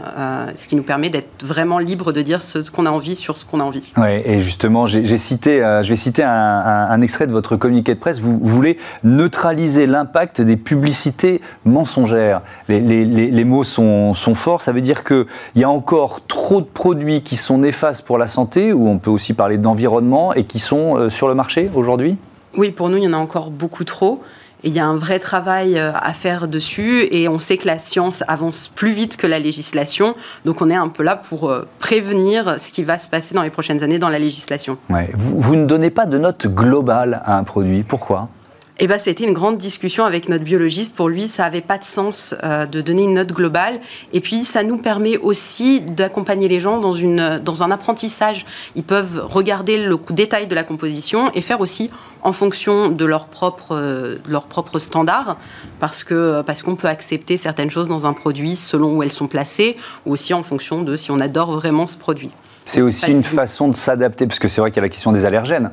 ce 0.55 0.67
qui 0.67 0.75
nous 0.75 0.83
permet 0.83 1.09
d'être 1.09 1.43
vraiment 1.43 1.79
libre 1.79 2.11
de 2.11 2.21
dire 2.21 2.41
ce 2.41 2.59
qu'on 2.69 2.85
a 2.85 2.89
envie 2.89 3.15
sur 3.15 3.37
ce 3.37 3.45
qu'on 3.45 3.59
a 3.59 3.63
envie. 3.63 3.93
Ouais, 3.97 4.23
et 4.25 4.39
justement, 4.39 4.85
j'ai 4.85 5.17
cité, 5.17 5.57
je 5.83 5.89
vais 5.89 5.95
citer 5.95 6.23
un, 6.23 6.29
un, 6.31 7.01
extrait 7.01 7.27
de 7.27 7.31
votre 7.31 7.55
communiqué 7.55 7.93
de 7.93 7.99
presse. 7.99 8.19
vous 8.19 8.39
voulez 8.39 8.77
neutraliser 9.03 9.87
l'impact 9.87 10.32
des 10.41 10.57
publicités 10.57 11.41
mensongères. 11.65 12.41
Les, 12.67 13.43
mots 13.43 13.63
sont, 13.63 14.13
forts, 14.33 14.61
ça 14.61 14.71
veut 14.71 14.81
dire 14.81 15.03
qu'il 15.03 15.25
y 15.55 15.63
a 15.63 15.69
encore 15.69 16.21
trop 16.27 16.61
de 16.61 16.65
produits 16.65 17.21
qui 17.21 17.35
sont 17.35 17.57
néfastes 17.57 18.05
pour 18.05 18.17
la 18.17 18.27
santé, 18.27 18.73
ou 18.73 18.87
on 18.87 18.97
peut 18.97 19.11
aussi 19.11 19.33
parler 19.33 19.57
d'environnement, 19.57 20.33
et 20.33 20.45
qui 20.45 20.59
sont 20.59 20.97
euh, 20.97 21.09
sur 21.09 21.27
le 21.27 21.35
marché 21.35 21.69
aujourd'hui? 21.75 22.17
Oui, 22.55 22.71
pour 22.71 22.89
nous, 22.89 22.97
il 22.97 23.03
y 23.03 23.07
en 23.07 23.13
a 23.13 23.17
encore 23.17 23.49
beaucoup 23.49 23.83
trop. 23.83 24.21
Et 24.63 24.69
il 24.69 24.73
y 24.73 24.79
a 24.79 24.85
un 24.85 24.95
vrai 24.95 25.19
travail 25.19 25.77
euh, 25.77 25.91
à 25.93 26.13
faire 26.13 26.47
dessus 26.47 27.05
et 27.11 27.27
on 27.27 27.37
sait 27.37 27.57
que 27.57 27.67
la 27.67 27.77
science 27.77 28.23
avance 28.29 28.71
plus 28.73 28.91
vite 28.91 29.17
que 29.17 29.27
la 29.27 29.39
législation. 29.39 30.15
Donc 30.45 30.61
on 30.61 30.69
est 30.69 30.75
un 30.75 30.87
peu 30.87 31.03
là 31.03 31.17
pour 31.17 31.49
euh, 31.49 31.67
prévenir 31.79 32.57
ce 32.59 32.71
qui 32.71 32.83
va 32.83 32.97
se 32.97 33.09
passer 33.09 33.35
dans 33.35 33.43
les 33.43 33.49
prochaines 33.49 33.83
années 33.83 33.99
dans 33.99 34.09
la 34.09 34.19
législation. 34.19 34.77
Vous, 35.13 35.41
vous 35.41 35.55
ne 35.57 35.65
donnez 35.65 35.89
pas 35.89 36.05
de 36.05 36.17
note 36.17 36.47
globale 36.47 37.21
à 37.25 37.37
un 37.37 37.43
produit. 37.43 37.83
Pourquoi? 37.83 38.29
Eh 38.79 38.87
ben, 38.87 38.97
c'était 38.97 39.23
une 39.23 39.33
grande 39.33 39.57
discussion 39.57 40.03
avec 40.03 40.29
notre 40.29 40.43
biologiste. 40.43 40.95
Pour 40.95 41.07
lui, 41.07 41.27
ça 41.27 41.43
n'avait 41.43 41.61
pas 41.61 41.77
de 41.77 41.83
sens 41.83 42.33
euh, 42.43 42.65
de 42.65 42.81
donner 42.81 43.03
une 43.03 43.13
note 43.13 43.31
globale. 43.31 43.79
Et 44.13 44.19
puis, 44.19 44.43
ça 44.43 44.63
nous 44.63 44.77
permet 44.77 45.17
aussi 45.17 45.81
d'accompagner 45.81 46.47
les 46.47 46.59
gens 46.59 46.79
dans, 46.79 46.93
une, 46.93 47.39
dans 47.39 47.61
un 47.61 47.69
apprentissage. 47.69 48.45
Ils 48.75 48.83
peuvent 48.83 49.23
regarder 49.29 49.77
le 49.77 49.97
détail 50.09 50.47
de 50.47 50.55
la 50.55 50.63
composition 50.63 51.31
et 51.35 51.41
faire 51.41 51.61
aussi 51.61 51.91
en 52.23 52.31
fonction 52.31 52.89
de 52.89 53.05
leurs 53.05 53.27
propres 53.27 53.75
euh, 53.75 54.15
leur 54.27 54.47
propre 54.47 54.79
standards, 54.79 55.37
parce 55.79 56.03
que 56.03 56.41
parce 56.41 56.63
qu'on 56.63 56.75
peut 56.75 56.87
accepter 56.87 57.35
certaines 57.35 57.69
choses 57.69 57.89
dans 57.89 58.07
un 58.07 58.13
produit 58.13 58.55
selon 58.55 58.95
où 58.95 59.03
elles 59.03 59.11
sont 59.11 59.27
placées, 59.27 59.77
ou 60.05 60.13
aussi 60.13 60.33
en 60.33 60.41
fonction 60.41 60.81
de 60.81 60.95
si 60.95 61.11
on 61.11 61.19
adore 61.19 61.51
vraiment 61.51 61.85
ce 61.85 61.97
produit. 61.97 62.31
C'est 62.65 62.81
aussi 62.81 63.11
une 63.11 63.23
façon 63.23 63.67
de 63.67 63.75
s'adapter, 63.75 64.25
parce 64.25 64.39
que 64.39 64.47
c'est 64.47 64.61
vrai 64.61 64.71
qu'il 64.71 64.77
y 64.77 64.79
a 64.79 64.83
la 64.83 64.89
question 64.89 65.11
des 65.11 65.25
allergènes. 65.25 65.69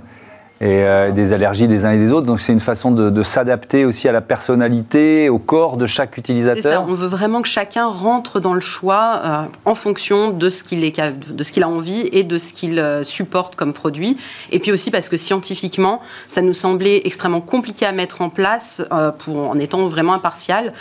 Et 0.60 1.12
des 1.12 1.32
allergies 1.32 1.68
des 1.68 1.86
uns 1.86 1.92
et 1.92 1.98
des 1.98 2.12
autres. 2.12 2.26
Donc 2.26 2.38
c'est 2.40 2.52
une 2.52 2.60
façon 2.60 2.90
de, 2.90 3.22
s'adapter 3.22 3.84
aussi 3.84 4.08
à 4.08 4.12
la 4.12 4.20
personnalité, 4.20 5.28
au 5.28 5.38
corps 5.38 5.76
de 5.76 5.86
chaque 5.86 6.18
utilisateur. 6.18 6.72
Ça. 6.72 6.84
On 6.86 6.92
veut 6.92 7.06
vraiment 7.06 7.42
que 7.42 7.48
chacun 7.48 7.86
rentre 7.86 8.40
dans 8.40 8.54
le 8.54 8.60
choix 8.60 9.48
en 9.64 9.74
fonction 9.74 10.30
de 10.30 10.50
ce 10.50 10.62
qu'il 10.62 10.80
de 10.80 11.42
ce 11.42 11.52
qu'il 11.52 11.62
a 11.62 11.68
envie 11.68 12.08
et 12.12 12.24
de 12.24 12.38
ce 12.38 12.52
qu'il 12.52 12.82
supporte 13.04 13.56
comme 13.56 13.72
produit. 13.72 14.16
Et 14.50 14.58
puis 14.58 14.72
aussi 14.72 14.90
parce 14.90 15.08
que 15.08 15.16
scientifiquement, 15.16 16.00
ça 16.28 16.42
nous 16.42 16.52
semblait 16.52 17.02
extrêmement 17.04 17.40
compliqué 17.40 17.86
à 17.86 17.92
mettre 17.92 18.20
en 18.20 18.28
place 18.28 18.82
pour 19.18 19.50
en 19.50 19.58
étant 19.58 19.86
vraiment 19.86 20.14
impartial. 20.14 20.72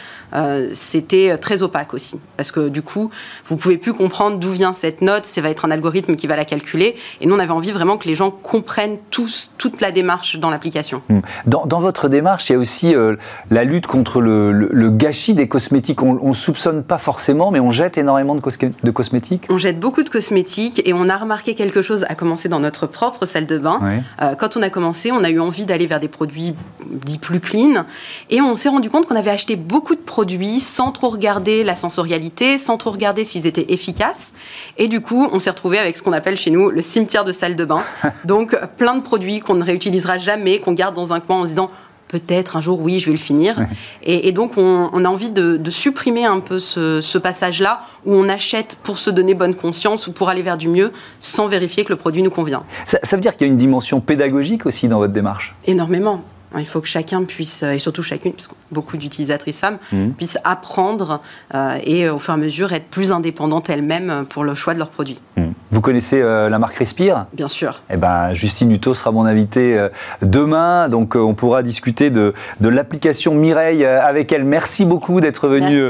C'était 0.73 1.37
très 1.37 1.61
opaque 1.61 1.93
aussi, 1.93 2.19
parce 2.37 2.51
que 2.51 2.69
du 2.69 2.81
coup, 2.81 3.09
vous 3.45 3.57
pouvez 3.57 3.77
plus 3.77 3.93
comprendre 3.93 4.37
d'où 4.37 4.51
vient 4.51 4.73
cette 4.73 5.01
note. 5.01 5.25
Ça 5.25 5.41
va 5.41 5.49
être 5.49 5.65
un 5.65 5.71
algorithme 5.71 6.15
qui 6.15 6.27
va 6.27 6.35
la 6.35 6.45
calculer. 6.45 6.95
Et 7.21 7.25
nous, 7.25 7.35
on 7.35 7.39
avait 7.39 7.51
envie 7.51 7.71
vraiment 7.71 7.97
que 7.97 8.07
les 8.07 8.15
gens 8.15 8.31
comprennent 8.31 8.97
tous 9.09 9.51
toute 9.69 9.81
la 9.81 9.91
démarche 9.91 10.37
dans 10.37 10.49
l'application. 10.49 11.01
Hmm. 11.09 11.19
Dans, 11.45 11.79
votre 11.79 12.09
démarche, 12.09 12.49
il 12.49 12.53
y 12.53 12.55
a 12.55 12.59
aussi 12.59 12.95
euh, 12.95 13.15
la 13.49 13.63
lutte 13.63 13.87
contre 13.87 14.21
le, 14.21 14.89
gâchis 14.89 15.33
des 15.33 15.47
cosmétiques. 15.47 16.01
On 16.01 16.29
ne 16.29 16.33
soupçonne 16.33 16.83
pas 16.83 16.97
forcément, 16.97 17.51
mais 17.51 17.59
on 17.59 17.71
jette 17.71 17.97
énormément 17.97 18.35
de, 18.35 18.41
de, 18.83 18.91
cosmétiques. 18.91 19.45
On 19.49 19.57
jette 19.57 19.79
beaucoup 19.79 20.03
de 20.03 20.09
cosmétiques 20.09 20.81
et 20.85 20.93
on 20.93 21.07
a 21.09 21.17
remarqué 21.17 21.53
quelque 21.53 21.81
chose 21.81 22.05
à 22.09 22.15
commencer 22.15 22.49
dans 22.49 22.59
notre 22.59 22.87
propre 22.87 23.25
salle 23.25 23.45
de 23.45 23.57
bain. 23.57 23.79
Euh, 24.21 24.35
quand 24.35 24.57
on 24.57 24.61
a 24.61 24.69
commencé, 24.69 25.11
on 25.11 25.23
a 25.23 25.29
eu 25.29 25.39
envie 25.39 25.65
d'aller 25.65 25.85
vers 25.85 25.99
des 25.99 26.07
produits 26.07 26.55
dits 26.89 27.17
plus 27.17 27.39
clean 27.39 27.85
et 28.29 28.41
on 28.41 28.55
s'est 28.55 28.69
rendu 28.69 28.89
compte 28.89 29.05
qu'on 29.05 29.15
avait 29.15 29.29
acheté 29.29 29.55
beaucoup 29.55 29.95
de 29.95 30.01
produits 30.01 30.59
sans 30.59 30.91
trop 30.91 31.09
regarder 31.09 31.63
la 31.63 31.75
sensorialité, 31.75 32.57
sans 32.57 32.77
trop 32.77 32.91
regarder 32.91 33.23
s'ils 33.23 33.47
étaient 33.47 33.71
efficaces. 33.73 34.33
Et 34.77 34.87
du 34.87 35.01
coup, 35.01 35.29
on 35.31 35.39
s'est 35.39 35.49
retrouvé 35.49 35.77
avec 35.77 35.95
ce 35.95 36.03
qu'on 36.03 36.13
appelle 36.13 36.37
chez 36.37 36.51
nous 36.51 36.69
le 36.69 36.81
cimetière 36.81 37.23
de 37.23 37.31
salle 37.31 37.55
de 37.55 37.65
bain. 37.65 37.83
Donc, 38.25 38.57
plein 38.77 38.95
de 38.95 39.01
produits 39.01 39.39
qu'on 39.39 39.58
ne 39.59 39.63
réutilisera 39.63 40.17
jamais, 40.17 40.59
qu'on 40.59 40.73
garde 40.73 40.95
dans 40.95 41.13
un 41.13 41.19
coin 41.19 41.41
en 41.41 41.43
se 41.43 41.49
disant 41.49 41.69
peut-être 42.09 42.57
un 42.57 42.61
jour, 42.61 42.81
oui, 42.81 42.99
je 42.99 43.05
vais 43.05 43.11
le 43.11 43.17
finir. 43.17 43.55
Et, 44.03 44.31
donc, 44.31 44.57
on, 44.57 45.05
a 45.05 45.07
envie 45.07 45.29
de, 45.29 45.69
supprimer 45.69 46.25
un 46.25 46.39
peu 46.39 46.59
ce, 46.59 47.17
passage-là 47.17 47.81
où 48.05 48.13
on 48.13 48.27
achète 48.27 48.77
pour 48.83 48.97
se 48.97 49.09
donner 49.09 49.35
bonne 49.35 49.55
conscience 49.55 50.07
ou 50.07 50.11
pour 50.11 50.29
aller 50.29 50.41
vers 50.41 50.57
du 50.57 50.67
mieux 50.67 50.91
sans 51.21 51.47
vérifier 51.47 51.83
que 51.83 51.93
le 51.93 51.97
produit 51.97 52.23
nous 52.23 52.31
convient. 52.31 52.63
ça 52.85 53.15
veut 53.15 53.21
dire 53.21 53.37
qu'il 53.37 53.47
y 53.47 53.49
a 53.49 53.53
une 53.53 53.59
dimension 53.59 54.01
pédagogique 54.01 54.65
aussi 54.65 54.87
dans 54.87 54.97
votre 54.97 55.13
démarche? 55.13 55.53
Énormément. 55.67 56.23
Il 56.57 56.65
faut 56.65 56.81
que 56.81 56.87
chacun 56.87 57.23
puisse, 57.25 57.61
euh, 57.61 57.73
et 57.73 57.79
surtout 57.79 58.01
chacune, 58.01 58.33
parce 58.33 58.47
que 58.47 58.55
beaucoup 58.71 58.97
d'utilisatrices 58.97 59.59
femmes, 59.59 59.77
mmh. 59.91 60.09
puissent 60.11 60.39
apprendre 60.43 61.21
euh, 61.53 61.77
et 61.83 62.09
au 62.09 62.17
fur 62.17 62.33
et 62.33 62.37
à 62.37 62.37
mesure 62.37 62.73
être 62.73 62.87
plus 62.87 63.11
indépendantes 63.11 63.69
elles-mêmes 63.69 64.25
pour 64.27 64.43
le 64.43 64.55
choix 64.55 64.73
de 64.73 64.79
leurs 64.79 64.89
produits. 64.89 65.21
Mmh. 65.37 65.49
Vous 65.71 65.81
connaissez 65.81 66.21
la 66.21 66.59
marque 66.59 66.75
Respire? 66.75 67.25
Bien 67.33 67.47
sûr. 67.47 67.81
Eh 67.91 67.97
ben, 67.97 68.33
Justine 68.33 68.71
Hutto 68.71 68.93
sera 68.93 69.11
mon 69.11 69.25
invitée 69.25 69.77
demain, 70.21 70.89
donc 70.89 71.15
on 71.15 71.33
pourra 71.33 71.63
discuter 71.63 72.09
de, 72.09 72.33
de 72.59 72.69
l'application 72.69 73.33
Mireille 73.35 73.85
avec 73.85 74.31
elle. 74.31 74.43
Merci 74.43 74.85
beaucoup 74.85 75.21
d'être 75.21 75.47
venue 75.47 75.89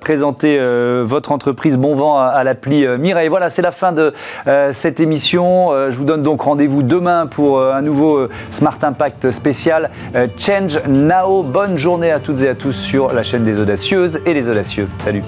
présenter 0.00 0.58
votre 1.04 1.32
entreprise. 1.32 1.76
Bon 1.76 1.94
vent 1.94 2.18
à, 2.18 2.44
l'appli 2.44 2.86
Mireille. 2.98 3.28
Voilà, 3.28 3.50
c'est 3.50 3.62
la 3.62 3.70
fin 3.70 3.92
de 3.92 4.12
cette 4.72 5.00
émission. 5.00 5.70
je 5.90 5.96
vous 5.96 6.04
donne 6.04 6.22
donc 6.22 6.42
rendez-vous 6.42 6.82
demain 6.82 7.26
pour 7.26 7.62
un 7.62 7.82
nouveau 7.82 8.28
Smart 8.50 8.78
Impact 8.82 9.30
spécial. 9.30 9.90
Euh, 10.14 10.26
Change 10.38 10.80
Now. 10.88 11.42
Bonne 11.42 11.76
journée 11.76 12.10
à 12.10 12.20
toutes 12.20 12.40
et 12.42 12.48
à 12.48 12.54
tous 12.54 12.72
sur 12.72 13.12
la 13.12 13.22
chaîne 13.22 13.44
des 13.44 13.60
audacieuses 13.60 14.20
et 14.24 14.34
les 14.34 14.48
audacieux. 14.48 14.88
Salut 14.98 15.22